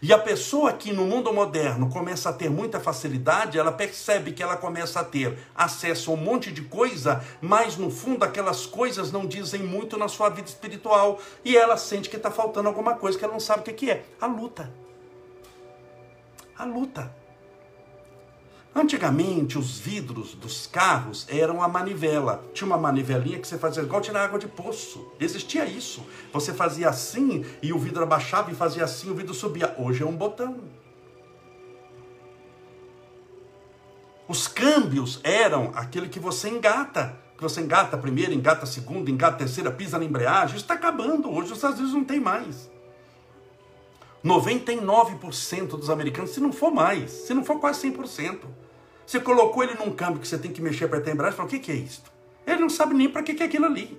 E 0.02 0.12
a 0.12 0.18
pessoa 0.18 0.72
que 0.72 0.92
no 0.92 1.06
mundo 1.06 1.32
moderno 1.32 1.88
começa 1.88 2.28
a 2.28 2.32
ter 2.32 2.50
muita 2.50 2.80
facilidade, 2.80 3.56
ela 3.56 3.70
percebe 3.70 4.32
que 4.32 4.42
ela 4.42 4.56
começa 4.56 4.98
a 4.98 5.04
ter 5.04 5.38
acesso 5.54 6.10
a 6.10 6.14
um 6.14 6.16
monte 6.16 6.50
de 6.50 6.62
coisa, 6.62 7.24
mas 7.40 7.76
no 7.76 7.88
fundo 7.88 8.24
aquelas 8.24 8.66
coisas 8.66 9.12
não 9.12 9.24
dizem 9.24 9.62
muito 9.62 9.96
na 9.96 10.08
sua 10.08 10.28
vida 10.28 10.48
espiritual. 10.48 11.20
E 11.44 11.56
ela 11.56 11.76
sente 11.76 12.10
que 12.10 12.16
está 12.16 12.32
faltando 12.32 12.68
alguma 12.68 12.96
coisa 12.96 13.16
que 13.16 13.24
ela 13.24 13.32
não 13.32 13.38
sabe 13.38 13.60
o 13.60 13.74
que 13.74 13.92
é. 13.92 14.04
A 14.20 14.26
luta. 14.26 14.72
A 16.58 16.64
luta. 16.64 17.21
Antigamente, 18.74 19.58
os 19.58 19.78
vidros 19.78 20.35
dos 20.35 20.66
carros 20.66 21.26
eram 21.28 21.62
a 21.62 21.68
manivela. 21.68 22.42
Tinha 22.54 22.66
uma 22.66 22.78
manivelinha 22.78 23.38
que 23.38 23.46
você 23.46 23.58
fazia 23.58 23.82
igual 23.82 24.00
tirar 24.00 24.24
água 24.24 24.38
de 24.38 24.48
poço. 24.48 25.12
Existia 25.20 25.66
isso. 25.66 26.02
Você 26.32 26.54
fazia 26.54 26.88
assim 26.88 27.44
e 27.62 27.70
o 27.70 27.78
vidro 27.78 28.02
abaixava 28.02 28.50
e 28.50 28.54
fazia 28.54 28.85
assim 28.85 29.11
o 29.11 29.14
vidro 29.14 29.35
subia. 29.35 29.74
Hoje 29.78 30.02
é 30.02 30.06
um 30.06 30.16
botão. 30.16 30.61
Os 34.26 34.48
câmbios 34.48 35.20
eram 35.22 35.70
aquele 35.74 36.08
que 36.08 36.18
você 36.18 36.48
engata. 36.48 37.20
Que 37.37 37.42
você 37.42 37.61
engata 37.61 37.96
a 37.96 37.98
primeira, 37.98 38.32
engata 38.32 38.64
a 38.64 38.66
segunda, 38.66 39.11
engata 39.11 39.35
a 39.35 39.38
terceira, 39.40 39.70
pisa 39.70 39.98
na 39.98 40.04
embreagem. 40.06 40.56
Está 40.56 40.72
acabando. 40.72 41.30
Hoje 41.30 41.52
os 41.52 41.61
vezes 41.61 41.92
não 41.92 42.04
tem 42.04 42.18
mais. 42.18 42.70
99% 44.24 45.66
dos 45.76 45.90
americanos, 45.90 46.30
se 46.30 46.40
não 46.40 46.52
for 46.52 46.70
mais, 46.70 47.11
se 47.11 47.35
não 47.35 47.44
for 47.44 47.58
quase 47.58 47.90
100%, 47.90 48.38
você 49.06 49.20
colocou 49.20 49.62
ele 49.62 49.74
num 49.74 49.90
câmbio 49.90 50.20
que 50.20 50.28
você 50.28 50.38
tem 50.38 50.52
que 50.52 50.62
mexer 50.62 50.88
para 50.88 51.00
ter 51.00 51.12
embreagem, 51.12 51.36
fala, 51.36 51.48
o 51.48 51.50
que, 51.50 51.58
que 51.58 51.72
é 51.72 51.74
isso? 51.74 52.02
Ele 52.46 52.60
não 52.60 52.70
sabe 52.70 52.94
nem 52.94 53.08
para 53.08 53.22
que, 53.22 53.34
que 53.34 53.42
é 53.42 53.46
aquilo 53.46 53.66
ali. 53.66 53.98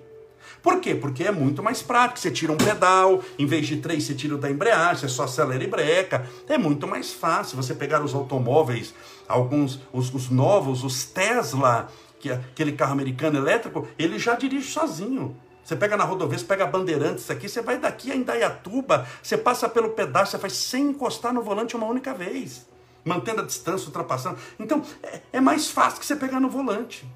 Por 0.62 0.80
quê? 0.80 0.94
Porque 0.94 1.24
é 1.24 1.30
muito 1.30 1.62
mais 1.62 1.82
prático. 1.82 2.18
Você 2.18 2.30
tira 2.30 2.52
um 2.52 2.56
pedal, 2.56 3.22
em 3.38 3.46
vez 3.46 3.66
de 3.66 3.78
três, 3.78 4.04
você 4.04 4.14
tira 4.14 4.34
o 4.34 4.38
da 4.38 4.50
embreagem, 4.50 5.00
você 5.00 5.08
só 5.08 5.24
acelera 5.24 5.62
e 5.62 5.66
breca. 5.66 6.26
É 6.48 6.56
muito 6.56 6.86
mais 6.86 7.12
fácil. 7.12 7.56
Você 7.56 7.74
pegar 7.74 8.02
os 8.02 8.14
automóveis, 8.14 8.94
alguns, 9.28 9.80
os, 9.92 10.12
os 10.14 10.30
novos, 10.30 10.82
os 10.82 11.04
Tesla, 11.04 11.88
que 12.18 12.30
é 12.30 12.34
aquele 12.34 12.72
carro 12.72 12.92
americano 12.92 13.38
elétrico, 13.38 13.86
ele 13.98 14.18
já 14.18 14.34
dirige 14.34 14.70
sozinho. 14.70 15.36
Você 15.62 15.76
pega 15.76 15.96
na 15.96 16.04
rodovia, 16.04 16.38
você 16.38 16.44
pega 16.44 16.66
Bandeirantes 16.66 17.30
aqui, 17.30 17.48
você 17.48 17.62
vai 17.62 17.78
daqui 17.78 18.10
a 18.10 18.16
Indaiatuba, 18.16 19.06
você 19.22 19.36
passa 19.36 19.66
pelo 19.68 19.90
pedaço, 19.90 20.32
você 20.32 20.38
faz 20.38 20.52
sem 20.54 20.88
encostar 20.88 21.32
no 21.32 21.42
volante 21.42 21.74
uma 21.74 21.86
única 21.86 22.12
vez 22.12 22.66
mantendo 23.04 23.42
a 23.42 23.44
distância, 23.44 23.86
ultrapassando. 23.86 24.38
Então, 24.58 24.82
é, 25.02 25.20
é 25.34 25.40
mais 25.40 25.70
fácil 25.70 26.00
que 26.00 26.06
você 26.06 26.16
pegar 26.16 26.40
no 26.40 26.48
volante. 26.48 27.06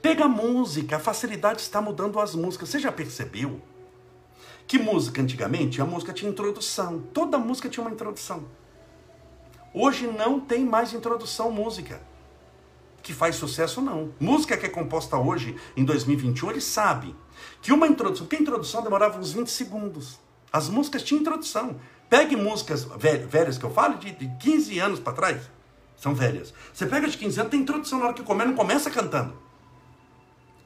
Pega 0.00 0.24
a 0.24 0.28
música, 0.28 0.96
a 0.96 0.98
facilidade 0.98 1.60
está 1.60 1.80
mudando 1.80 2.18
as 2.18 2.34
músicas. 2.34 2.68
Você 2.68 2.80
já 2.80 2.90
percebeu 2.90 3.62
que 4.66 4.78
música 4.78 5.22
antigamente, 5.22 5.80
a 5.80 5.84
música 5.84 6.12
tinha 6.12 6.30
introdução. 6.30 7.00
Toda 7.12 7.38
música 7.38 7.68
tinha 7.68 7.84
uma 7.84 7.92
introdução. 7.92 8.44
Hoje 9.72 10.06
não 10.06 10.40
tem 10.40 10.64
mais 10.64 10.92
introdução 10.92 11.50
música. 11.50 12.02
Que 13.02 13.12
faz 13.12 13.36
sucesso, 13.36 13.80
não. 13.80 14.12
Música 14.18 14.56
que 14.56 14.66
é 14.66 14.68
composta 14.68 15.16
hoje, 15.16 15.56
em 15.76 15.84
2021, 15.84 16.50
ele 16.50 16.60
sabe 16.60 17.14
que 17.60 17.72
uma 17.72 17.86
introdução, 17.86 18.26
porque 18.26 18.36
a 18.36 18.40
introdução 18.40 18.82
demorava 18.82 19.18
uns 19.18 19.32
20 19.32 19.48
segundos. 19.48 20.20
As 20.52 20.68
músicas 20.68 21.02
tinham 21.02 21.20
introdução. 21.20 21.80
Pegue 22.12 22.36
músicas 22.36 22.86
velhas 23.30 23.56
que 23.56 23.64
eu 23.64 23.70
falo 23.70 23.96
de, 23.96 24.10
de 24.10 24.28
15 24.38 24.78
anos 24.78 25.00
para 25.00 25.14
trás. 25.14 25.50
São 25.96 26.14
velhas. 26.14 26.52
Você 26.70 26.84
pega 26.84 27.08
de 27.08 27.16
15 27.16 27.40
anos, 27.40 27.50
tem 27.50 27.60
introdução 27.60 27.98
na 27.98 28.04
hora 28.04 28.12
que 28.12 28.22
comer, 28.22 28.44
não 28.44 28.54
começa 28.54 28.90
cantando. 28.90 29.32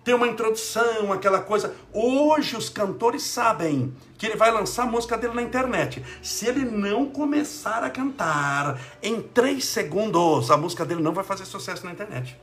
Tem 0.02 0.12
uma 0.12 0.26
introdução, 0.26 1.12
aquela 1.12 1.38
coisa. 1.38 1.72
Hoje 1.92 2.56
os 2.56 2.68
cantores 2.68 3.22
sabem 3.22 3.94
que 4.18 4.26
ele 4.26 4.35
vai 4.35 4.50
lançar 4.50 4.82
a 4.82 4.87
música 4.87 5.16
dele 5.16 5.35
na 5.35 5.42
internet. 5.42 6.04
Se 6.20 6.48
ele 6.48 6.64
não 6.64 7.06
começar 7.06 7.85
a 7.85 7.90
cantar 7.90 8.80
em 9.00 9.22
3 9.22 9.64
segundos, 9.64 10.50
a 10.50 10.56
música 10.56 10.85
dele 10.85 11.00
não 11.00 11.12
vai 11.12 11.22
fazer 11.22 11.44
sucesso 11.44 11.85
na 11.87 11.92
internet. 11.92 12.37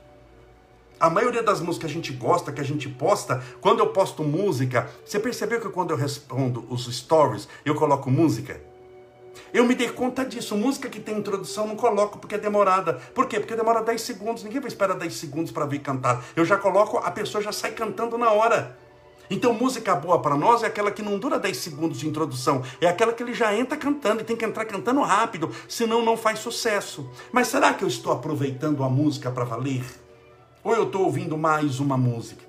A 0.98 1.10
maioria 1.10 1.42
das 1.42 1.60
músicas 1.60 1.90
que 1.90 1.98
a 1.98 2.00
gente 2.00 2.12
gosta, 2.14 2.52
que 2.52 2.60
a 2.62 2.64
gente 2.64 2.88
posta, 2.88 3.44
quando 3.60 3.80
eu 3.80 3.88
posto 3.88 4.24
música, 4.24 4.90
você 5.04 5.20
percebeu 5.20 5.60
que 5.60 5.68
quando 5.68 5.90
eu 5.90 5.96
respondo 5.98 6.64
os 6.70 6.86
stories, 6.86 7.46
eu 7.66 7.74
coloco 7.74 8.10
música? 8.10 8.72
Eu 9.52 9.64
me 9.64 9.74
dei 9.74 9.88
conta 9.90 10.24
disso. 10.24 10.56
Música 10.56 10.88
que 10.88 11.00
tem 11.00 11.18
introdução 11.18 11.66
não 11.66 11.76
coloco 11.76 12.18
porque 12.18 12.34
é 12.34 12.38
demorada. 12.38 12.94
Por 13.14 13.26
quê? 13.26 13.38
Porque 13.38 13.56
demora 13.56 13.82
10 13.82 14.00
segundos. 14.00 14.44
Ninguém 14.44 14.60
vai 14.60 14.68
esperar 14.68 14.96
10 14.96 15.14
segundos 15.14 15.52
para 15.52 15.66
vir 15.66 15.80
cantar. 15.80 16.24
Eu 16.34 16.44
já 16.44 16.56
coloco, 16.56 16.98
a 16.98 17.10
pessoa 17.10 17.42
já 17.42 17.52
sai 17.52 17.72
cantando 17.72 18.16
na 18.18 18.30
hora. 18.30 18.76
Então, 19.30 19.54
música 19.54 19.94
boa 19.94 20.20
para 20.20 20.36
nós 20.36 20.62
é 20.62 20.66
aquela 20.66 20.90
que 20.90 21.02
não 21.02 21.18
dura 21.18 21.38
10 21.38 21.56
segundos 21.56 21.98
de 21.98 22.06
introdução, 22.06 22.62
é 22.80 22.86
aquela 22.86 23.12
que 23.12 23.22
ele 23.22 23.32
já 23.32 23.56
entra 23.56 23.76
cantando 23.76 24.20
e 24.20 24.24
tem 24.24 24.36
que 24.36 24.44
entrar 24.44 24.66
cantando 24.66 25.00
rápido, 25.00 25.50
senão 25.66 26.04
não 26.04 26.16
faz 26.16 26.40
sucesso. 26.40 27.08
Mas 27.32 27.48
será 27.48 27.72
que 27.72 27.82
eu 27.82 27.88
estou 27.88 28.12
aproveitando 28.12 28.84
a 28.84 28.88
música 28.88 29.30
para 29.30 29.44
valer? 29.44 29.84
Ou 30.62 30.74
eu 30.74 30.84
estou 30.84 31.04
ouvindo 31.04 31.38
mais 31.38 31.80
uma 31.80 31.96
música? 31.96 32.44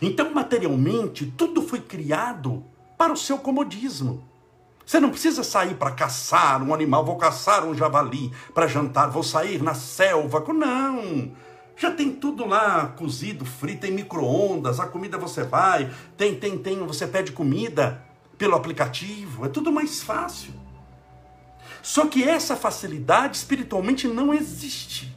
Então, 0.00 0.32
materialmente, 0.32 1.26
tudo 1.36 1.62
foi 1.62 1.80
criado 1.80 2.64
para 2.96 3.12
o 3.12 3.16
seu 3.16 3.38
comodismo. 3.38 4.29
Você 4.90 4.98
não 4.98 5.10
precisa 5.10 5.44
sair 5.44 5.76
para 5.76 5.92
caçar 5.92 6.60
um 6.60 6.74
animal, 6.74 7.04
vou 7.04 7.14
caçar 7.14 7.64
um 7.64 7.72
javali 7.72 8.32
para 8.52 8.66
jantar, 8.66 9.08
vou 9.08 9.22
sair 9.22 9.62
na 9.62 9.72
selva. 9.72 10.44
Não! 10.52 11.30
Já 11.76 11.92
tem 11.92 12.10
tudo 12.10 12.44
lá 12.44 12.88
cozido, 12.88 13.44
frito 13.44 13.86
em 13.86 13.92
micro-ondas, 13.92 14.80
a 14.80 14.88
comida 14.88 15.16
você 15.16 15.44
vai, 15.44 15.94
tem, 16.16 16.34
tem, 16.34 16.58
tem, 16.58 16.84
você 16.84 17.06
pede 17.06 17.30
comida 17.30 18.04
pelo 18.36 18.56
aplicativo, 18.56 19.46
é 19.46 19.48
tudo 19.48 19.70
mais 19.70 20.02
fácil. 20.02 20.52
Só 21.80 22.08
que 22.08 22.24
essa 22.24 22.56
facilidade 22.56 23.36
espiritualmente 23.36 24.08
não 24.08 24.34
existe. 24.34 25.16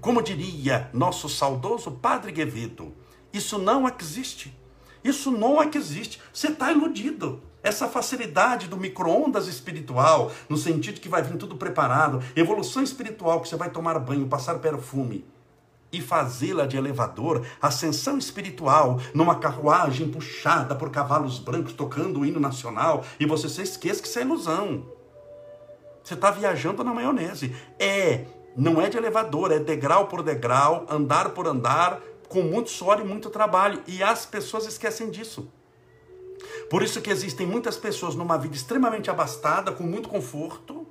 Como 0.00 0.22
diria 0.22 0.88
nosso 0.90 1.28
saudoso 1.28 1.90
Padre 1.90 2.32
Guevedo, 2.32 2.94
isso 3.30 3.58
não 3.58 3.86
existe. 3.86 4.58
Isso 5.04 5.30
não 5.30 5.62
existe. 5.62 6.18
Você 6.32 6.48
está 6.48 6.72
iludido. 6.72 7.51
Essa 7.62 7.88
facilidade 7.88 8.66
do 8.66 8.76
micro-ondas 8.76 9.46
espiritual, 9.46 10.32
no 10.48 10.56
sentido 10.56 11.00
que 11.00 11.08
vai 11.08 11.22
vir 11.22 11.36
tudo 11.36 11.56
preparado, 11.56 12.20
evolução 12.34 12.82
espiritual, 12.82 13.40
que 13.40 13.48
você 13.48 13.56
vai 13.56 13.70
tomar 13.70 13.98
banho, 14.00 14.26
passar 14.26 14.58
perfume 14.58 15.24
e 15.92 16.00
fazê-la 16.00 16.64
de 16.66 16.76
elevador, 16.76 17.44
ascensão 17.60 18.16
espiritual, 18.16 18.98
numa 19.12 19.38
carruagem 19.38 20.08
puxada 20.08 20.74
por 20.74 20.90
cavalos 20.90 21.38
brancos 21.38 21.74
tocando 21.74 22.20
o 22.20 22.26
hino 22.26 22.40
nacional, 22.40 23.04
e 23.20 23.26
você 23.26 23.48
se 23.48 23.60
esqueça 23.60 24.00
que 24.00 24.08
isso 24.08 24.18
é 24.18 24.22
ilusão. 24.22 24.86
Você 26.02 26.14
está 26.14 26.30
viajando 26.30 26.82
na 26.82 26.94
maionese. 26.94 27.54
É, 27.78 28.24
não 28.56 28.80
é 28.80 28.88
de 28.88 28.96
elevador, 28.96 29.52
é 29.52 29.58
degrau 29.58 30.06
por 30.06 30.22
degrau, 30.22 30.86
andar 30.88 31.30
por 31.30 31.46
andar, 31.46 32.00
com 32.28 32.42
muito 32.42 32.70
suor 32.70 32.98
e 32.98 33.04
muito 33.04 33.28
trabalho. 33.28 33.82
E 33.86 34.02
as 34.02 34.24
pessoas 34.24 34.66
esquecem 34.66 35.10
disso. 35.10 35.48
Por 36.72 36.82
isso 36.82 37.02
que 37.02 37.10
existem 37.10 37.46
muitas 37.46 37.76
pessoas 37.76 38.14
numa 38.14 38.38
vida 38.38 38.56
extremamente 38.56 39.10
abastada, 39.10 39.72
com 39.72 39.82
muito 39.82 40.08
conforto. 40.08 40.86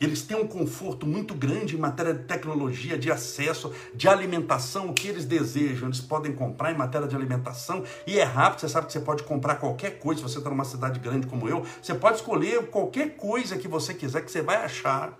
Eles 0.00 0.22
têm 0.22 0.38
um 0.38 0.46
conforto 0.46 1.06
muito 1.06 1.34
grande 1.34 1.76
em 1.76 1.78
matéria 1.78 2.14
de 2.14 2.24
tecnologia, 2.24 2.96
de 2.96 3.12
acesso, 3.12 3.70
de 3.94 4.08
alimentação, 4.08 4.88
o 4.88 4.94
que 4.94 5.06
eles 5.06 5.26
desejam, 5.26 5.88
eles 5.88 6.00
podem 6.00 6.32
comprar 6.32 6.72
em 6.72 6.78
matéria 6.78 7.06
de 7.06 7.14
alimentação 7.14 7.84
e 8.06 8.18
é 8.18 8.22
rápido, 8.22 8.60
você 8.60 8.70
sabe 8.70 8.86
que 8.86 8.94
você 8.94 9.00
pode 9.00 9.22
comprar 9.24 9.56
qualquer 9.56 9.98
coisa, 9.98 10.22
se 10.22 10.32
você 10.32 10.38
está 10.38 10.48
numa 10.48 10.64
cidade 10.64 10.98
grande 10.98 11.26
como 11.26 11.46
eu, 11.46 11.62
você 11.82 11.94
pode 11.94 12.16
escolher 12.16 12.66
qualquer 12.68 13.16
coisa 13.16 13.58
que 13.58 13.68
você 13.68 13.92
quiser 13.92 14.24
que 14.24 14.32
você 14.32 14.40
vai 14.40 14.56
achar 14.56 15.12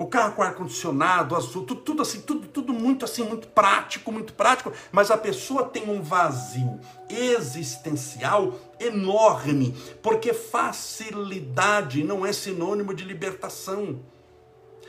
o 0.00 0.06
carro 0.06 0.34
com 0.34 0.42
ar-condicionado, 0.42 1.36
azul, 1.36 1.62
tudo, 1.66 1.82
tudo, 1.82 2.00
assim, 2.00 2.22
tudo, 2.22 2.48
tudo 2.48 2.72
muito 2.72 3.04
assim, 3.04 3.22
muito 3.22 3.46
prático, 3.48 4.10
muito 4.10 4.32
prático, 4.32 4.72
mas 4.90 5.10
a 5.10 5.16
pessoa 5.18 5.64
tem 5.64 5.90
um 5.90 6.00
vazio 6.00 6.80
existencial 7.10 8.54
enorme, 8.80 9.76
porque 10.02 10.32
facilidade 10.32 12.02
não 12.02 12.24
é 12.24 12.32
sinônimo 12.32 12.94
de 12.94 13.04
libertação. 13.04 14.00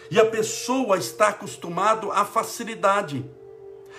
E 0.10 0.18
a 0.18 0.26
pessoa 0.26 0.98
está 0.98 1.28
acostumado 1.28 2.10
à 2.14 2.24
facilidade. 2.24 3.30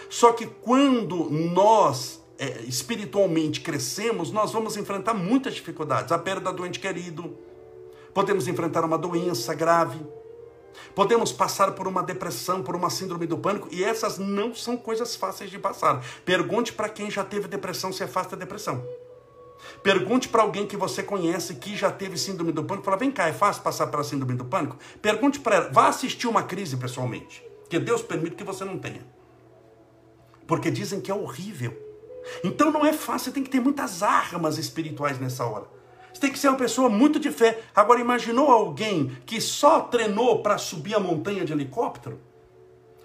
Só 0.09 0.33
que 0.33 0.47
quando 0.47 1.29
nós 1.29 2.23
é, 2.39 2.63
espiritualmente 2.63 3.61
crescemos, 3.61 4.33
nós 4.33 4.51
vamos 4.51 4.79
enfrentar 4.79 5.13
muitas 5.13 5.53
dificuldades. 5.53 6.11
A 6.11 6.19
perda 6.19 6.51
do 6.51 6.65
ente 6.65 6.81
querido, 6.81 7.37
podemos 8.15 8.49
enfrentar 8.49 8.83
uma 8.83 8.97
doença 8.97 9.53
grave 9.53 10.01
Podemos 10.95 11.33
passar 11.33 11.73
por 11.73 11.87
uma 11.87 12.03
depressão, 12.03 12.63
por 12.63 12.77
uma 12.77 12.91
síndrome 12.91 13.27
do 13.27 13.39
pânico, 13.39 13.69
e 13.71 13.83
essas 13.83 14.19
não 14.19 14.55
são 14.55 14.77
coisas 14.77 15.17
fáceis 15.17 15.51
de 15.51 15.59
passar. 15.59 16.05
Pergunte 16.25 16.73
para 16.73 16.89
quem 16.89 17.11
já 17.11 17.25
teve 17.25 17.49
depressão 17.49 17.93
se 17.93 18.03
é 18.03 18.07
fácil 18.07 18.31
ter 18.31 18.37
depressão. 18.37 18.85
Pergunte 19.83 20.29
para 20.29 20.43
alguém 20.43 20.67
que 20.67 20.77
você 20.77 21.03
conhece 21.03 21.55
que 21.55 21.77
já 21.77 21.91
teve 21.91 22.19
síndrome 22.19 22.53
do 22.53 22.65
pânico. 22.65 22.85
Fala, 22.85 22.97
vem 22.97 23.11
cá, 23.11 23.29
é 23.29 23.33
fácil 23.33 23.63
passar 23.63 23.87
pela 23.87 24.05
síndrome 24.05 24.35
do 24.35 24.45
pânico? 24.45 24.77
Pergunte 25.01 25.41
para 25.41 25.57
ela. 25.57 25.71
Vá 25.71 25.89
assistir 25.89 26.27
uma 26.27 26.43
crise 26.43 26.77
pessoalmente. 26.77 27.45
Que 27.69 27.79
Deus 27.79 28.03
permite 28.03 28.37
que 28.37 28.45
você 28.45 28.65
não 28.65 28.79
tenha. 28.79 29.07
Porque 30.47 30.71
dizem 30.71 31.01
que 31.01 31.11
é 31.11 31.15
horrível. 31.15 31.77
Então 32.45 32.71
não 32.71 32.85
é 32.85 32.93
fácil, 32.93 33.33
tem 33.33 33.43
que 33.43 33.51
ter 33.51 33.61
muitas 33.61 34.03
armas 34.03 34.59
espirituais 34.59 35.19
nessa 35.19 35.45
hora. 35.45 35.67
Você 36.13 36.21
tem 36.21 36.33
que 36.33 36.39
ser 36.39 36.49
uma 36.49 36.59
pessoa 36.59 36.89
muito 36.89 37.19
de 37.19 37.31
fé. 37.31 37.61
Agora, 37.75 38.01
imaginou 38.01 38.51
alguém 38.51 39.17
que 39.25 39.41
só 39.41 39.81
treinou 39.81 40.43
para 40.43 40.59
subir 40.59 40.95
a 40.95 41.01
montanha 41.01 41.45
de 41.45 41.53
helicóptero? 41.53 42.21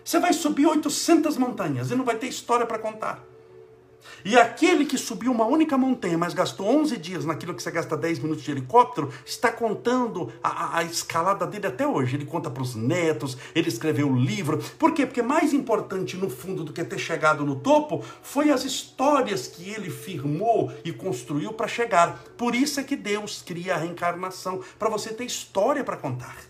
Você 0.03 0.19
vai 0.19 0.33
subir 0.33 0.65
800 0.65 1.37
montanhas 1.37 1.91
e 1.91 1.95
não 1.95 2.05
vai 2.05 2.15
ter 2.15 2.27
história 2.27 2.65
para 2.65 2.79
contar. 2.79 3.26
E 4.25 4.37
aquele 4.37 4.85
que 4.85 4.97
subiu 4.97 5.31
uma 5.31 5.45
única 5.45 5.77
montanha, 5.77 6.17
mas 6.17 6.33
gastou 6.33 6.67
11 6.67 6.97
dias 6.97 7.25
naquilo 7.25 7.53
que 7.53 7.63
você 7.63 7.71
gasta 7.71 7.95
10 7.95 8.19
minutos 8.19 8.43
de 8.43 8.51
helicóptero, 8.51 9.11
está 9.25 9.51
contando 9.51 10.31
a, 10.43 10.49
a, 10.49 10.77
a 10.79 10.83
escalada 10.83 11.45
dele 11.45 11.67
até 11.67 11.87
hoje. 11.87 12.15
Ele 12.15 12.25
conta 12.25 12.49
para 12.49 12.63
os 12.63 12.75
netos, 12.75 13.37
ele 13.53 13.69
escreveu 13.69 14.09
o 14.09 14.15
livro. 14.15 14.57
Por 14.77 14.93
quê? 14.93 15.05
Porque 15.05 15.21
mais 15.21 15.53
importante 15.53 16.17
no 16.17 16.29
fundo 16.29 16.63
do 16.63 16.73
que 16.73 16.83
ter 16.83 16.99
chegado 16.99 17.45
no 17.45 17.55
topo 17.55 18.03
foi 18.21 18.49
as 18.49 18.63
histórias 18.63 19.47
que 19.47 19.69
ele 19.69 19.89
firmou 19.89 20.71
e 20.83 20.91
construiu 20.91 21.53
para 21.53 21.67
chegar. 21.67 22.23
Por 22.37 22.55
isso 22.55 22.79
é 22.79 22.83
que 22.83 22.95
Deus 22.95 23.43
cria 23.45 23.75
a 23.75 23.77
reencarnação, 23.77 24.61
para 24.77 24.89
você 24.89 25.13
ter 25.13 25.25
história 25.25 25.83
para 25.83 25.97
contar. 25.97 26.46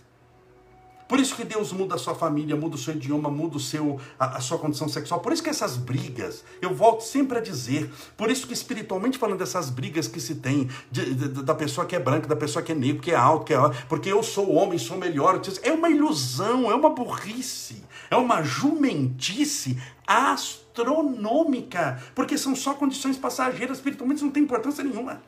Por 1.08 1.20
isso 1.20 1.36
que 1.36 1.44
Deus 1.44 1.72
muda 1.72 1.96
a 1.96 1.98
sua 1.98 2.14
família, 2.14 2.56
muda 2.56 2.76
o 2.76 2.78
seu 2.78 2.94
idioma, 2.94 3.30
muda 3.30 3.58
o 3.58 3.60
seu, 3.60 4.00
a, 4.20 4.38
a, 4.38 4.42
sua 4.42 4.58
condição 4.58 4.90
sexual. 4.90 5.22
Por 5.22 5.32
isso 5.32 5.42
que 5.42 5.50
essas 5.50 5.78
brigas, 5.78 6.44
eu 6.62 6.74
volto 6.74 7.02
sempre 7.02 7.38
a 7.38 7.42
dizer, 7.42 7.90
por 8.18 8.30
isso 8.30 8.46
que 8.46 8.54
espiritualmente 8.54 9.18
falando 9.18 9.40
dessas 9.40 9.70
brigas 9.70 10.08
que 10.08 10.20
se 10.20 10.36
tem, 10.36 10.70
de, 10.92 11.14
de, 11.14 11.28
da 11.44 11.56
pessoa 11.56 11.88
que 11.88 11.96
é 11.96 12.00
branca, 12.00 12.28
da 12.28 12.36
pessoa 12.36 12.62
que 12.62 12.74
é 12.74 12.76
negro, 12.76 13.02
que 13.02 13.12
é 13.12 13.16
alto, 13.16 13.46
que 13.46 13.54
é 13.54 13.58
porque 13.88 14.12
eu 14.12 14.22
sou 14.22 14.52
homem, 14.52 14.78
sou 14.78 14.98
melhor. 14.98 15.42
É 15.64 15.72
uma 15.72 15.90
ilusão, 15.90 16.70
é 16.70 16.76
uma 16.76 16.90
burrice, 16.90 17.84
é 18.10 18.16
uma 18.18 18.44
jumentice 18.44 19.82
astronômica, 20.06 22.02
porque 22.14 22.38
são 22.38 22.56
só 22.56 22.74
condições 22.74 23.18
passageiras, 23.18 23.78
espiritualmente 23.78 24.24
não 24.24 24.32
tem 24.32 24.44
importância 24.44 24.84
nenhuma. 24.84 25.22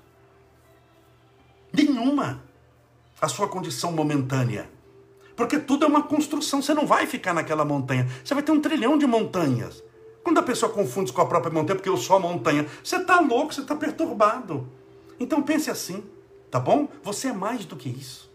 Nenhuma. 1.71 2.43
A 3.21 3.27
sua 3.27 3.47
condição 3.47 3.91
momentânea. 3.91 4.78
Porque 5.39 5.57
tudo 5.57 5.85
é 5.85 5.87
uma 5.87 6.03
construção, 6.03 6.61
você 6.61 6.73
não 6.73 6.85
vai 6.85 7.07
ficar 7.07 7.33
naquela 7.33 7.63
montanha. 7.63 8.05
Você 8.21 8.33
vai 8.33 8.43
ter 8.43 8.51
um 8.51 8.59
trilhão 8.59 8.97
de 8.97 9.07
montanhas. 9.07 9.81
Quando 10.21 10.37
a 10.37 10.43
pessoa 10.43 10.69
confunde 10.69 11.13
com 11.13 11.21
a 11.21 11.25
própria 11.25 11.49
montanha, 11.49 11.77
porque 11.77 11.87
eu 11.87 11.95
sou 11.95 12.17
a 12.17 12.19
montanha, 12.19 12.67
você 12.83 12.97
está 12.97 13.21
louco, 13.21 13.53
você 13.53 13.61
está 13.61 13.73
perturbado. 13.73 14.67
Então 15.17 15.41
pense 15.41 15.71
assim, 15.71 16.03
tá 16.51 16.59
bom? 16.59 16.89
Você 17.03 17.29
é 17.29 17.31
mais 17.31 17.63
do 17.63 17.77
que 17.77 17.87
isso. 17.87 18.29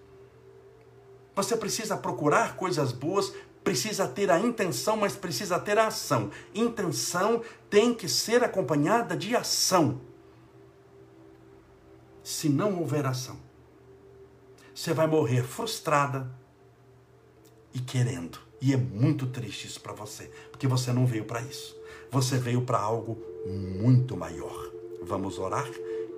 Você 1.36 1.54
precisa 1.58 1.94
procurar 1.94 2.56
coisas 2.56 2.90
boas, 2.90 3.34
precisa 3.62 4.08
ter 4.08 4.30
a 4.30 4.40
intenção, 4.40 4.96
mas 4.96 5.14
precisa 5.14 5.58
ter 5.58 5.78
a 5.78 5.88
ação. 5.88 6.30
Intenção 6.54 7.42
tem 7.68 7.92
que 7.92 8.08
ser 8.08 8.42
acompanhada 8.42 9.14
de 9.14 9.36
ação. 9.36 10.00
Se 12.22 12.48
não 12.48 12.78
houver 12.78 13.04
ação, 13.04 13.36
você 14.74 14.94
vai 14.94 15.06
morrer 15.06 15.42
frustrada, 15.42 16.42
e 17.74 17.80
querendo. 17.80 18.38
E 18.60 18.72
é 18.72 18.76
muito 18.76 19.26
triste 19.26 19.66
isso 19.66 19.80
para 19.80 19.92
você, 19.92 20.30
porque 20.50 20.66
você 20.66 20.92
não 20.92 21.04
veio 21.04 21.24
para 21.24 21.42
isso. 21.42 21.76
Você 22.10 22.38
veio 22.38 22.62
para 22.62 22.78
algo 22.78 23.20
muito 23.46 24.16
maior. 24.16 24.70
Vamos 25.02 25.38
orar 25.38 25.68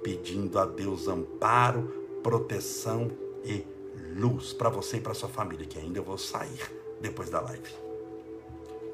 pedindo 0.05 0.59
a 0.59 0.67
Deus 0.67 1.09
amparo, 1.09 2.21
proteção 2.23 3.11
e 3.45 3.67
luz 4.15 4.53
para 4.53 4.69
você 4.69 4.99
e 4.99 5.01
para 5.01 5.15
sua 5.15 5.29
família, 5.29 5.67
que 5.67 5.79
ainda 5.79 5.99
eu 5.99 6.05
vou 6.05 6.19
sair 6.19 6.61
depois 7.01 7.31
da 7.31 7.41
live. 7.41 7.75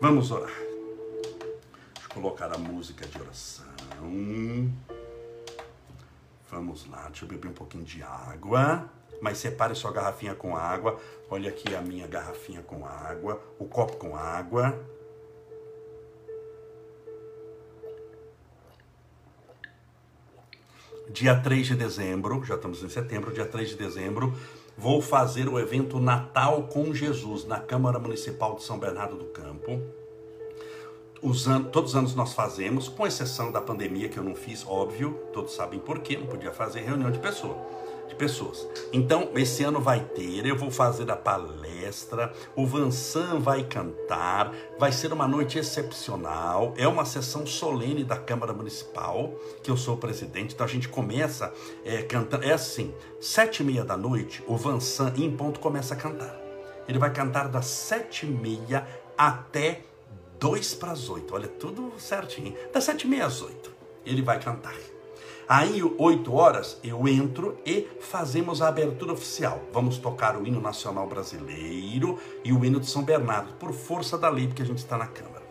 Vamos 0.00 0.30
orar. 0.30 0.56
Deixa 1.94 2.08
eu 2.08 2.14
colocar 2.14 2.54
a 2.54 2.58
música 2.58 3.06
de 3.06 3.20
oração. 3.20 3.66
Vamos 6.50 6.88
lá, 6.88 7.08
deixa 7.08 7.24
eu 7.24 7.28
beber 7.28 7.48
um 7.48 7.54
pouquinho 7.54 7.84
de 7.84 8.02
água 8.02 8.88
mas 9.22 9.38
separe 9.38 9.74
sua 9.76 9.92
garrafinha 9.92 10.34
com 10.34 10.56
água. 10.56 10.98
Olha 11.30 11.48
aqui 11.48 11.74
a 11.74 11.80
minha 11.80 12.08
garrafinha 12.08 12.60
com 12.60 12.84
água, 12.84 13.40
o 13.58 13.64
copo 13.64 13.96
com 13.96 14.16
água. 14.16 14.78
dia 21.10 21.38
3 21.38 21.66
de 21.66 21.74
dezembro, 21.74 22.42
já 22.42 22.54
estamos 22.54 22.82
em 22.82 22.88
setembro, 22.88 23.34
dia 23.34 23.44
3 23.44 23.70
de 23.70 23.76
dezembro, 23.76 24.32
vou 24.78 25.02
fazer 25.02 25.46
o 25.46 25.58
evento 25.58 26.00
Natal 26.00 26.62
com 26.62 26.94
Jesus 26.94 27.44
na 27.44 27.60
Câmara 27.60 27.98
Municipal 27.98 28.56
de 28.56 28.62
São 28.62 28.78
Bernardo 28.78 29.16
do 29.16 29.26
Campo. 29.26 29.78
Todos 31.70 31.90
os 31.90 31.96
anos 31.96 32.14
nós 32.14 32.32
fazemos, 32.32 32.88
com 32.88 33.06
exceção 33.06 33.52
da 33.52 33.60
pandemia 33.60 34.08
que 34.08 34.16
eu 34.16 34.24
não 34.24 34.34
fiz, 34.34 34.66
óbvio, 34.66 35.20
todos 35.34 35.54
sabem 35.54 35.78
por 35.78 35.98
quê, 35.98 36.16
não 36.16 36.26
podia 36.26 36.50
fazer 36.50 36.80
reunião 36.80 37.10
de 37.10 37.18
pessoa 37.18 37.58
de 38.12 38.16
pessoas. 38.16 38.68
Então, 38.92 39.30
esse 39.34 39.64
ano 39.64 39.80
vai 39.80 40.00
ter, 40.00 40.46
eu 40.46 40.56
vou 40.56 40.70
fazer 40.70 41.10
a 41.10 41.16
palestra, 41.16 42.32
o 42.54 42.66
Vansan 42.66 43.40
vai 43.40 43.64
cantar, 43.64 44.52
vai 44.78 44.92
ser 44.92 45.12
uma 45.12 45.26
noite 45.26 45.58
excepcional, 45.58 46.74
é 46.76 46.86
uma 46.86 47.04
sessão 47.04 47.46
solene 47.46 48.04
da 48.04 48.16
Câmara 48.16 48.52
Municipal, 48.52 49.34
que 49.62 49.70
eu 49.70 49.76
sou 49.76 49.94
o 49.94 49.98
presidente, 49.98 50.54
então 50.54 50.64
a 50.64 50.68
gente 50.68 50.88
começa 50.88 51.52
é, 51.84 52.02
cantando, 52.02 52.44
é 52.44 52.52
assim, 52.52 52.94
sete 53.20 53.62
e 53.62 53.66
meia 53.66 53.84
da 53.84 53.96
noite, 53.96 54.42
o 54.46 54.56
Vansan 54.56 55.12
em 55.16 55.34
ponto 55.34 55.58
começa 55.58 55.94
a 55.94 55.96
cantar. 55.96 56.40
Ele 56.86 56.98
vai 56.98 57.12
cantar 57.12 57.48
das 57.48 57.66
sete 57.66 58.26
e 58.26 58.28
meia 58.28 58.86
até 59.16 59.82
dois 60.38 60.74
para 60.74 60.92
as 60.92 61.08
oito, 61.08 61.34
olha, 61.34 61.48
tudo 61.48 61.92
certinho, 61.98 62.54
das 62.72 62.84
sete 62.84 63.06
e 63.06 63.06
meia 63.06 63.26
às 63.26 63.40
oito, 63.40 63.72
ele 64.04 64.20
vai 64.22 64.38
cantar. 64.38 64.74
Aí, 65.48 65.82
8 65.82 66.32
horas, 66.32 66.78
eu 66.84 67.06
entro 67.08 67.58
e 67.66 67.88
fazemos 68.00 68.62
a 68.62 68.68
abertura 68.68 69.12
oficial. 69.12 69.60
Vamos 69.72 69.98
tocar 69.98 70.36
o 70.36 70.46
hino 70.46 70.60
nacional 70.60 71.06
brasileiro 71.08 72.18
e 72.44 72.52
o 72.52 72.64
hino 72.64 72.78
de 72.78 72.86
São 72.86 73.02
Bernardo, 73.02 73.52
por 73.54 73.72
força 73.72 74.16
da 74.16 74.28
lei, 74.28 74.46
porque 74.46 74.62
a 74.62 74.66
gente 74.66 74.78
está 74.78 74.96
na 74.96 75.06
Câmara. 75.06 75.42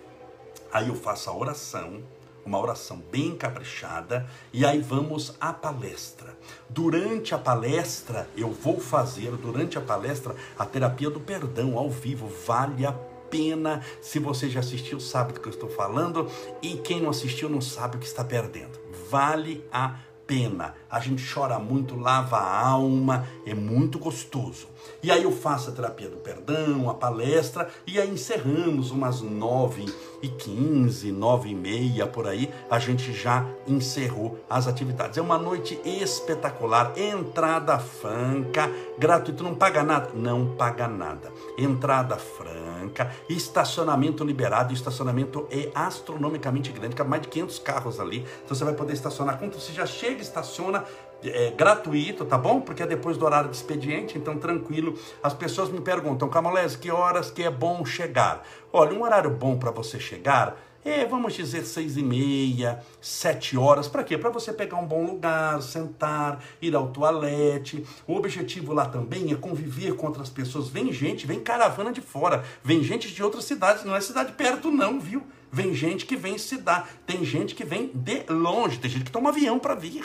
Aí 0.71 0.87
eu 0.87 0.95
faço 0.95 1.29
a 1.29 1.35
oração, 1.35 2.01
uma 2.45 2.57
oração 2.57 3.03
bem 3.11 3.35
caprichada, 3.35 4.25
e 4.53 4.65
aí 4.65 4.79
vamos 4.79 5.35
à 5.41 5.51
palestra. 5.51 6.37
Durante 6.69 7.35
a 7.35 7.37
palestra, 7.37 8.29
eu 8.35 8.49
vou 8.49 8.79
fazer, 8.79 9.31
durante 9.31 9.77
a 9.77 9.81
palestra, 9.81 10.35
a 10.57 10.65
terapia 10.65 11.09
do 11.09 11.19
perdão 11.19 11.77
ao 11.77 11.89
vivo. 11.89 12.31
Vale 12.47 12.85
a 12.85 12.93
pena. 13.29 13.83
Se 14.01 14.19
você 14.19 14.49
já 14.49 14.61
assistiu, 14.61 15.01
sabe 15.01 15.33
do 15.33 15.41
que 15.41 15.47
eu 15.47 15.53
estou 15.53 15.69
falando, 15.69 16.27
e 16.61 16.77
quem 16.77 17.01
não 17.01 17.09
assistiu 17.09 17.49
não 17.49 17.59
sabe 17.59 17.97
o 17.97 17.99
que 17.99 18.07
está 18.07 18.23
perdendo 18.23 18.80
vale 19.11 19.61
a 19.73 19.95
pena. 20.25 20.73
A 20.89 21.01
gente 21.01 21.21
chora 21.33 21.59
muito, 21.59 21.97
lava 21.97 22.37
a 22.37 22.65
alma, 22.65 23.27
é 23.45 23.53
muito 23.53 23.99
gostoso. 23.99 24.69
E 25.03 25.11
aí 25.11 25.23
eu 25.23 25.31
faço 25.31 25.69
a 25.69 25.73
terapia 25.73 26.09
do 26.09 26.17
perdão, 26.17 26.89
a 26.89 26.93
palestra, 26.93 27.67
e 27.87 27.99
aí 27.99 28.09
encerramos 28.09 28.91
umas 28.91 29.21
nove 29.21 29.85
e 30.21 30.27
quinze, 30.27 31.11
nove 31.11 31.49
e 31.49 31.55
meia, 31.55 32.05
por 32.05 32.27
aí, 32.27 32.51
a 32.69 32.77
gente 32.77 33.11
já 33.11 33.45
encerrou 33.67 34.37
as 34.49 34.67
atividades. 34.67 35.17
É 35.17 35.21
uma 35.21 35.37
noite 35.37 35.79
espetacular, 35.83 36.93
entrada 36.95 37.79
franca, 37.79 38.71
gratuito, 38.97 39.43
não 39.43 39.55
paga 39.55 39.81
nada? 39.81 40.11
Não 40.13 40.55
paga 40.55 40.87
nada. 40.87 41.31
Entrada 41.57 42.17
franca, 42.17 43.11
estacionamento 43.27 44.23
liberado, 44.23 44.73
estacionamento 44.73 45.47
é 45.49 45.71
astronomicamente 45.73 46.71
grande, 46.71 46.95
cabe 46.95 47.09
mais 47.09 47.23
de 47.23 47.29
500 47.29 47.59
carros 47.59 47.99
ali, 47.99 48.25
então 48.43 48.55
você 48.55 48.63
vai 48.63 48.73
poder 48.73 48.93
estacionar 48.93 49.39
quando 49.39 49.59
você 49.59 49.73
já 49.73 49.85
chega, 49.85 50.21
estaciona, 50.21 50.85
é, 51.23 51.51
gratuito, 51.51 52.25
tá 52.25 52.37
bom? 52.37 52.61
Porque 52.61 52.83
é 52.83 52.87
depois 52.87 53.17
do 53.17 53.25
horário 53.25 53.49
de 53.49 53.55
expediente, 53.55 54.17
então 54.17 54.37
tranquilo. 54.37 54.97
As 55.21 55.33
pessoas 55.33 55.69
me 55.69 55.81
perguntam, 55.81 56.29
Camolés, 56.29 56.75
que 56.75 56.91
horas 56.91 57.31
que 57.31 57.43
é 57.43 57.49
bom 57.49 57.85
chegar? 57.85 58.43
Olha, 58.71 58.93
um 58.93 59.03
horário 59.03 59.29
bom 59.29 59.57
para 59.57 59.71
você 59.71 59.99
chegar 59.99 60.57
é, 60.83 61.05
vamos 61.05 61.33
dizer, 61.33 61.63
seis 61.63 61.95
e 61.95 62.01
meia, 62.01 62.83
sete 62.99 63.55
horas. 63.55 63.87
Para 63.87 64.03
quê? 64.03 64.17
Para 64.17 64.31
você 64.31 64.51
pegar 64.51 64.77
um 64.77 64.85
bom 64.85 65.05
lugar, 65.05 65.61
sentar, 65.61 66.43
ir 66.59 66.75
ao 66.75 66.87
toalete. 66.87 67.85
O 68.07 68.15
objetivo 68.15 68.73
lá 68.73 68.85
também 68.85 69.31
é 69.31 69.35
conviver 69.35 69.95
com 69.95 70.07
outras 70.07 70.29
pessoas. 70.29 70.69
Vem 70.69 70.91
gente, 70.91 71.27
vem 71.27 71.39
caravana 71.39 71.91
de 71.91 72.01
fora, 72.01 72.43
vem 72.63 72.83
gente 72.83 73.13
de 73.13 73.23
outras 73.23 73.45
cidades. 73.45 73.83
Não 73.83 73.95
é 73.95 74.01
cidade 74.01 74.31
perto, 74.31 74.71
não, 74.71 74.99
viu? 74.99 75.21
Vem 75.51 75.73
gente 75.75 76.05
que 76.05 76.15
vem 76.15 76.39
se 76.39 76.57
dar. 76.57 76.89
Tem 77.05 77.23
gente 77.23 77.53
que 77.53 77.63
vem 77.63 77.91
de 77.93 78.23
longe, 78.27 78.79
tem 78.79 78.89
gente 78.89 79.05
que 79.05 79.11
toma 79.11 79.29
avião 79.29 79.59
para 79.59 79.75
vir. 79.75 80.03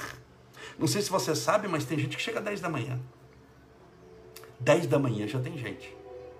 Não 0.78 0.86
sei 0.86 1.02
se 1.02 1.10
você 1.10 1.34
sabe, 1.34 1.68
mas 1.68 1.84
tem 1.84 1.98
gente 1.98 2.16
que 2.16 2.22
chega 2.22 2.38
às 2.38 2.44
10 2.44 2.60
da 2.60 2.68
manhã. 2.68 3.00
10 4.60 4.86
da 4.86 4.98
manhã 4.98 5.26
já 5.26 5.40
tem 5.40 5.56
gente 5.56 5.94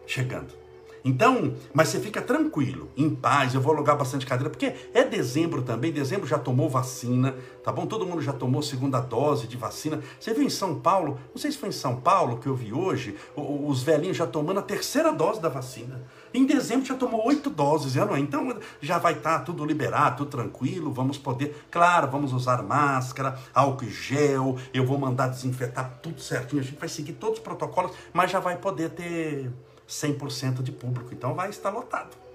chegando. 0.07 0.66
Então, 1.07 1.55
mas 1.73 1.87
você 1.89 2.01
fica 2.01 2.21
tranquilo, 2.21 2.91
em 2.97 3.09
paz, 3.09 3.55
eu 3.55 3.61
vou 3.61 3.73
alugar 3.73 3.97
bastante 3.97 4.27
cadeira, 4.27 4.51
porque 4.51 4.75
é 4.93 5.05
dezembro 5.05 5.63
também, 5.63 5.93
dezembro 5.93 6.27
já 6.27 6.37
tomou 6.37 6.69
vacina, 6.69 7.33
tá 7.63 7.71
bom? 7.71 7.87
Todo 7.87 8.05
mundo 8.05 8.21
já 8.21 8.33
tomou 8.33 8.61
segunda 8.61 8.99
dose 8.99 9.47
de 9.47 9.57
vacina. 9.57 10.01
Você 10.19 10.35
viu 10.35 10.43
em 10.43 10.51
São 10.51 10.81
Paulo, 10.81 11.21
não 11.33 11.41
sei 11.41 11.53
se 11.53 11.59
foi 11.59 11.69
em 11.69 11.73
São 11.73 11.95
Paulo 12.01 12.39
que 12.39 12.49
eu 12.49 12.57
vi 12.57 12.73
hoje, 12.73 13.17
os 13.37 13.85
velhinhos 13.85 14.17
já 14.17 14.27
tomando 14.27 14.59
a 14.59 14.63
terceira 14.65 15.13
dose 15.13 15.41
da 15.41 15.49
vacina. 15.49 16.03
Em 16.35 16.45
dezembro 16.45 16.85
já 16.85 16.97
tomou 16.97 17.25
oito 17.29 17.51
doses, 17.51 17.93
já 17.93 18.05
não 18.05 18.17
é? 18.17 18.19
Então 18.19 18.59
já 18.81 18.99
vai 18.99 19.13
estar 19.13 19.39
tá 19.39 19.45
tudo 19.45 19.65
liberado, 19.65 20.17
tudo 20.25 20.31
tranquilo, 20.31 20.93
vamos 20.93 21.17
poder, 21.17 21.67
claro, 21.71 22.11
vamos 22.11 22.33
usar 22.33 22.65
máscara, 22.65 23.39
álcool 23.55 23.85
e 23.85 23.91
gel, 23.91 24.59
eu 24.75 24.85
vou 24.85 24.99
mandar 24.99 25.29
desinfetar 25.29 26.01
tudo 26.03 26.21
certinho, 26.21 26.61
a 26.61 26.65
gente 26.65 26.81
vai 26.81 26.89
seguir 26.89 27.13
todos 27.13 27.39
os 27.39 27.45
protocolos, 27.45 27.93
mas 28.13 28.29
já 28.29 28.41
vai 28.41 28.57
poder 28.57 28.91
ter 28.91 29.53
100% 29.89 30.63
de 30.63 30.73
público. 30.73 31.13
Então 31.13 31.35
vai 31.35 31.51
estar 31.51 31.71
lotado. 31.71 32.27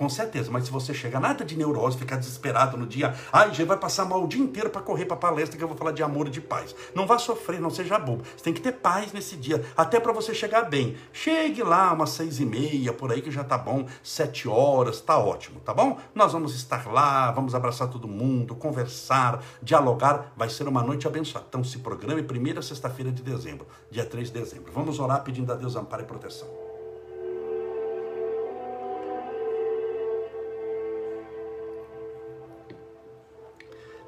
Com 0.00 0.08
certeza, 0.08 0.50
mas 0.50 0.64
se 0.64 0.70
você 0.70 0.94
chega 0.94 1.20
nada 1.20 1.44
de 1.44 1.58
neurose, 1.58 1.98
ficar 1.98 2.16
desesperado 2.16 2.74
no 2.74 2.86
dia, 2.86 3.14
ai, 3.30 3.52
já 3.52 3.66
vai 3.66 3.76
passar 3.76 4.06
mal 4.06 4.24
o 4.24 4.26
dia 4.26 4.40
inteiro 4.40 4.70
para 4.70 4.80
correr 4.80 5.04
para 5.04 5.14
palestra 5.14 5.58
que 5.58 5.62
eu 5.62 5.68
vou 5.68 5.76
falar 5.76 5.92
de 5.92 6.02
amor 6.02 6.26
e 6.26 6.30
de 6.30 6.40
paz. 6.40 6.74
Não 6.94 7.06
vá 7.06 7.18
sofrer, 7.18 7.60
não 7.60 7.68
seja 7.68 7.98
bobo. 7.98 8.24
Você 8.34 8.42
tem 8.42 8.54
que 8.54 8.62
ter 8.62 8.72
paz 8.72 9.12
nesse 9.12 9.36
dia, 9.36 9.62
até 9.76 10.00
para 10.00 10.10
você 10.10 10.32
chegar 10.32 10.62
bem. 10.62 10.96
Chegue 11.12 11.62
lá 11.62 11.92
umas 11.92 12.08
seis 12.08 12.40
e 12.40 12.46
meia, 12.46 12.94
por 12.94 13.12
aí 13.12 13.20
que 13.20 13.30
já 13.30 13.44
tá 13.44 13.58
bom, 13.58 13.86
sete 14.02 14.48
horas, 14.48 15.02
tá 15.02 15.18
ótimo, 15.18 15.60
tá 15.60 15.74
bom? 15.74 15.98
Nós 16.14 16.32
vamos 16.32 16.54
estar 16.54 16.90
lá, 16.90 17.30
vamos 17.32 17.54
abraçar 17.54 17.90
todo 17.90 18.08
mundo, 18.08 18.54
conversar, 18.54 19.44
dialogar. 19.62 20.32
Vai 20.34 20.48
ser 20.48 20.66
uma 20.66 20.82
noite 20.82 21.06
abençoada. 21.06 21.44
Então 21.46 21.62
se 21.62 21.76
programe 21.76 22.22
primeira 22.22 22.62
sexta-feira 22.62 23.12
de 23.12 23.22
dezembro, 23.22 23.66
dia 23.90 24.06
3 24.06 24.32
de 24.32 24.40
dezembro. 24.40 24.72
Vamos 24.72 24.98
orar 24.98 25.22
pedindo 25.22 25.52
a 25.52 25.56
Deus 25.56 25.76
amparo 25.76 26.04
e 26.04 26.06
proteção. 26.06 26.69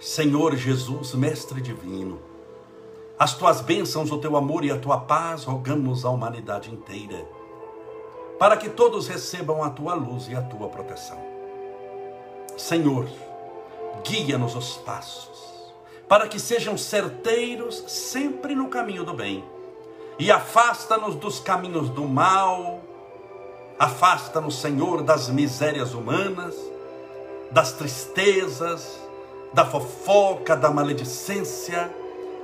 Senhor 0.03 0.57
Jesus, 0.57 1.15
Mestre 1.15 1.61
Divino, 1.61 2.21
as 3.17 3.35
tuas 3.35 3.61
bênçãos, 3.61 4.11
o 4.11 4.19
teu 4.19 4.37
amor 4.37 4.65
e 4.65 4.71
a 4.73 4.77
tua 4.77 4.99
paz 4.99 5.45
rogamos 5.45 6.05
à 6.05 6.11
humanidade 6.11 6.73
inteira, 6.73 7.25
para 8.37 8.57
que 8.57 8.69
todos 8.69 9.07
recebam 9.07 9.63
a 9.63 9.71
tua 9.71 9.95
luz 9.95 10.27
e 10.27 10.35
a 10.35 10.43
tua 10.43 10.69
proteção. 10.69 11.21
Senhor, 12.57 13.09
guia-nos 14.03 14.57
os 14.57 14.77
passos, 14.79 15.73
para 16.09 16.27
que 16.27 16.41
sejam 16.41 16.77
certeiros 16.77 17.85
sempre 17.87 18.57
no 18.57 18.67
caminho 18.67 19.05
do 19.05 19.15
bem, 19.15 19.45
e 20.19 20.33
afasta-nos 20.33 21.15
dos 21.15 21.39
caminhos 21.39 21.89
do 21.89 22.09
mal, 22.09 22.81
afasta-nos, 23.79 24.61
Senhor, 24.61 25.05
das 25.05 25.29
misérias 25.29 25.95
humanas, 25.95 26.57
das 27.53 27.75
tristezas, 27.75 29.01
da 29.53 29.67
fofoca, 29.67 30.57
da 30.57 30.71
maledicência, 30.71 31.95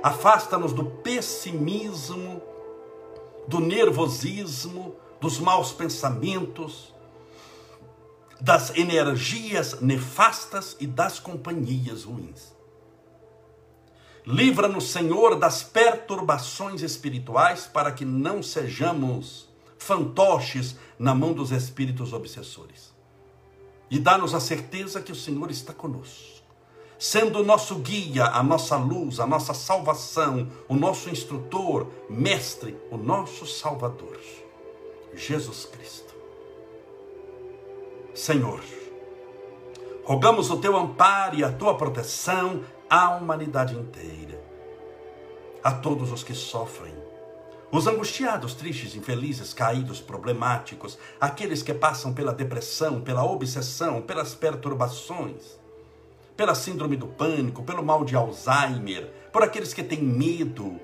afasta-nos 0.03 0.73
do 0.73 0.85
pessimismo, 0.85 2.41
do 3.47 3.59
nervosismo, 3.59 4.95
dos 5.19 5.39
maus 5.39 5.71
pensamentos, 5.71 6.93
das 8.39 8.75
energias 8.77 9.81
nefastas 9.81 10.77
e 10.79 10.87
das 10.87 11.19
companhias 11.19 12.03
ruins. 12.03 12.53
Livra-nos, 14.25 14.91
Senhor, 14.91 15.35
das 15.35 15.63
perturbações 15.63 16.81
espirituais 16.83 17.65
para 17.65 17.91
que 17.91 18.05
não 18.05 18.43
sejamos 18.43 19.49
fantoches 19.77 20.75
na 20.99 21.15
mão 21.15 21.33
dos 21.33 21.51
espíritos 21.51 22.13
obsessores. 22.13 22.93
E 23.89 23.97
dá-nos 23.97 24.35
a 24.35 24.39
certeza 24.39 25.01
que 25.01 25.11
o 25.11 25.15
Senhor 25.15 25.49
está 25.49 25.73
conosco 25.73 26.38
sendo 26.99 27.39
o 27.39 27.43
nosso 27.45 27.75
guia, 27.75 28.25
a 28.25 28.43
nossa 28.43 28.75
luz, 28.75 29.21
a 29.21 29.25
nossa 29.25 29.53
salvação, 29.53 30.49
o 30.67 30.75
nosso 30.75 31.09
instrutor, 31.09 31.87
mestre, 32.09 32.77
o 32.91 32.97
nosso 32.97 33.47
Salvador, 33.47 34.19
Jesus 35.13 35.63
Cristo. 35.65 36.13
Senhor, 38.13 38.61
rogamos 40.03 40.51
o 40.51 40.57
teu 40.57 40.75
amparo 40.75 41.37
e 41.37 41.43
a 41.43 41.51
tua 41.51 41.77
proteção 41.77 42.65
à 42.89 43.15
humanidade 43.15 43.75
inteira, 43.75 44.43
a 45.63 45.71
todos 45.71 46.11
os 46.11 46.21
que 46.21 46.33
sofrem, 46.33 46.93
os 47.71 47.87
angustiados, 47.87 48.55
tristes, 48.55 48.95
infelizes, 48.95 49.53
caídos, 49.53 50.01
problemáticos, 50.01 50.97
aqueles 51.21 51.63
que 51.63 51.73
passam 51.73 52.13
pela 52.13 52.33
depressão, 52.33 52.99
pela 52.99 53.23
obsessão, 53.23 54.01
pelas 54.01 54.33
perturbações, 54.35 55.58
pela 56.39 56.55
síndrome 56.55 56.95
do 56.95 57.05
pânico, 57.05 57.63
pelo 57.63 57.83
mal 57.83 58.05
de 58.05 58.15
Alzheimer, 58.15 59.11
por 59.29 59.43
aqueles 59.43 59.73
que 59.73 59.83
têm 59.83 60.01
medo, 60.01 60.79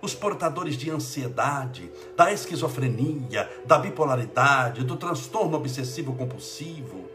os 0.00 0.14
portadores 0.14 0.76
de 0.76 0.92
ansiedade, 0.92 1.90
da 2.16 2.32
esquizofrenia, 2.32 3.50
da 3.66 3.80
bipolaridade, 3.80 4.84
do 4.84 4.94
transtorno 4.94 5.56
obsessivo 5.56 6.14
compulsivo, 6.14 7.10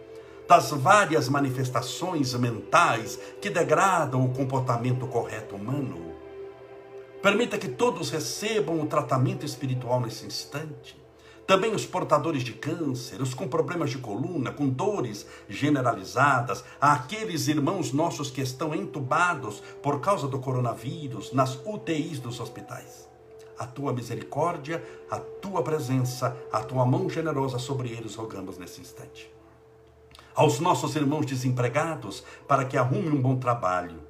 das 0.49 0.71
várias 0.71 1.29
manifestações 1.29 2.33
mentais 2.33 3.17
que 3.41 3.49
degradam 3.49 4.25
o 4.25 4.33
comportamento 4.33 5.07
correto 5.07 5.55
humano. 5.55 6.13
Permita 7.21 7.57
que 7.57 7.69
todos 7.69 8.09
recebam 8.09 8.81
o 8.81 8.85
tratamento 8.85 9.45
espiritual 9.45 10.01
nesse 10.01 10.25
instante. 10.25 11.06
Também 11.47 11.73
os 11.73 11.85
portadores 11.85 12.43
de 12.43 12.51
câncer, 12.51 13.21
os 13.21 13.33
com 13.33 13.47
problemas 13.47 13.89
de 13.89 13.97
coluna, 13.99 14.51
com 14.51 14.67
dores 14.67 15.25
generalizadas, 15.47 16.61
aqueles 16.79 17.47
irmãos 17.47 17.93
nossos 17.93 18.29
que 18.29 18.41
estão 18.41 18.75
entubados 18.75 19.63
por 19.81 20.01
causa 20.01 20.27
do 20.27 20.39
coronavírus 20.39 21.31
nas 21.31 21.57
UTIs 21.65 22.19
dos 22.19 22.41
hospitais. 22.41 23.07
A 23.57 23.65
tua 23.65 23.93
misericórdia, 23.93 24.83
a 25.09 25.19
tua 25.19 25.63
presença, 25.63 26.35
a 26.51 26.61
tua 26.61 26.85
mão 26.85 27.09
generosa 27.09 27.57
sobre 27.57 27.91
eles 27.91 28.13
rogamos 28.13 28.57
nesse 28.57 28.81
instante. 28.81 29.33
Aos 30.35 30.59
nossos 30.59 30.97
irmãos 30.97 31.25
desempregados, 31.25 32.25
para 32.45 32.65
que 32.65 32.75
arrumem 32.75 33.09
um 33.09 33.21
bom 33.21 33.37
trabalho, 33.37 34.01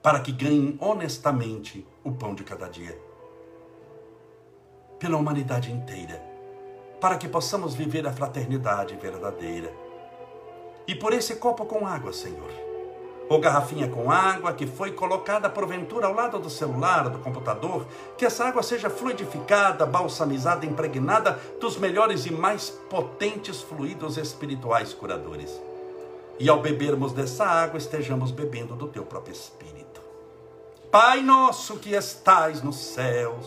para 0.00 0.20
que 0.20 0.30
ganhem 0.30 0.78
honestamente 0.80 1.84
o 2.04 2.12
pão 2.12 2.36
de 2.36 2.44
cada 2.44 2.68
dia 2.68 3.09
pela 5.00 5.16
humanidade 5.16 5.72
inteira, 5.72 6.22
para 7.00 7.16
que 7.16 7.26
possamos 7.26 7.74
viver 7.74 8.06
a 8.06 8.12
fraternidade 8.12 8.94
verdadeira. 8.96 9.72
E 10.86 10.94
por 10.94 11.14
esse 11.14 11.36
copo 11.36 11.64
com 11.64 11.86
água, 11.86 12.12
Senhor, 12.12 12.50
ou 13.26 13.40
garrafinha 13.40 13.88
com 13.88 14.10
água 14.10 14.52
que 14.52 14.66
foi 14.66 14.92
colocada 14.92 15.48
porventura 15.48 16.06
ao 16.06 16.12
lado 16.12 16.38
do 16.38 16.50
celular, 16.50 17.08
do 17.08 17.20
computador, 17.20 17.86
que 18.18 18.26
essa 18.26 18.44
água 18.44 18.62
seja 18.62 18.90
fluidificada, 18.90 19.86
balsamizada, 19.86 20.66
impregnada 20.66 21.38
dos 21.58 21.78
melhores 21.78 22.26
e 22.26 22.32
mais 22.32 22.68
potentes 22.90 23.62
fluidos 23.62 24.18
espirituais 24.18 24.92
curadores. 24.92 25.58
E 26.38 26.48
ao 26.48 26.60
bebermos 26.60 27.12
dessa 27.12 27.46
água, 27.46 27.78
estejamos 27.78 28.30
bebendo 28.30 28.74
do 28.74 28.88
teu 28.88 29.04
próprio 29.04 29.32
Espírito. 29.32 30.02
Pai 30.90 31.22
nosso 31.22 31.76
que 31.76 31.94
estais 31.94 32.62
nos 32.62 32.76
céus, 32.76 33.46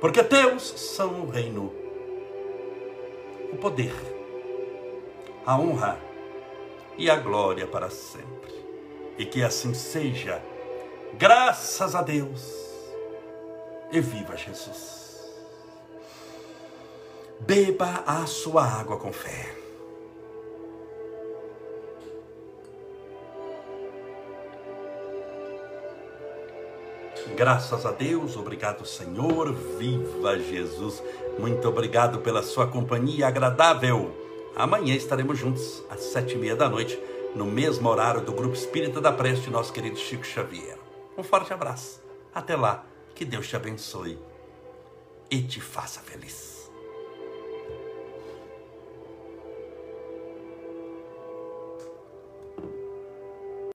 porque 0.00 0.24
teus 0.24 0.62
são 0.62 1.22
o 1.22 1.30
reino, 1.30 1.72
o 3.52 3.56
poder, 3.56 3.94
a 5.44 5.58
honra 5.58 6.00
e 6.96 7.10
a 7.10 7.16
glória 7.16 7.66
para 7.66 7.90
sempre. 7.90 8.54
E 9.18 9.26
que 9.26 9.42
assim 9.42 9.74
seja, 9.74 10.42
graças 11.18 11.94
a 11.94 12.02
Deus, 12.02 12.70
e 13.92 14.00
viva 14.00 14.36
Jesus. 14.36 15.00
Beba 17.40 18.04
a 18.06 18.26
sua 18.26 18.64
água 18.64 18.96
com 18.96 19.12
fé. 19.12 19.59
Graças 27.36 27.86
a 27.86 27.92
Deus, 27.92 28.36
obrigado 28.36 28.86
Senhor, 28.86 29.52
viva 29.52 30.38
Jesus. 30.38 31.02
Muito 31.38 31.66
obrigado 31.68 32.18
pela 32.18 32.42
sua 32.42 32.66
companhia 32.66 33.28
agradável. 33.28 34.14
Amanhã 34.54 34.94
estaremos 34.94 35.38
juntos 35.38 35.82
às 35.88 36.00
sete 36.00 36.34
e 36.34 36.38
meia 36.38 36.54
da 36.54 36.68
noite, 36.68 37.00
no 37.34 37.46
mesmo 37.46 37.88
horário 37.88 38.20
do 38.20 38.32
Grupo 38.32 38.54
Espírita 38.54 39.00
da 39.00 39.12
Preste, 39.12 39.48
nosso 39.48 39.72
querido 39.72 39.96
Chico 39.96 40.26
Xavier. 40.26 40.78
Um 41.16 41.22
forte 41.22 41.52
abraço. 41.52 42.02
Até 42.34 42.56
lá, 42.56 42.84
que 43.14 43.24
Deus 43.24 43.48
te 43.48 43.56
abençoe 43.56 44.18
e 45.30 45.42
te 45.42 45.60
faça 45.60 46.00
feliz. 46.00 46.59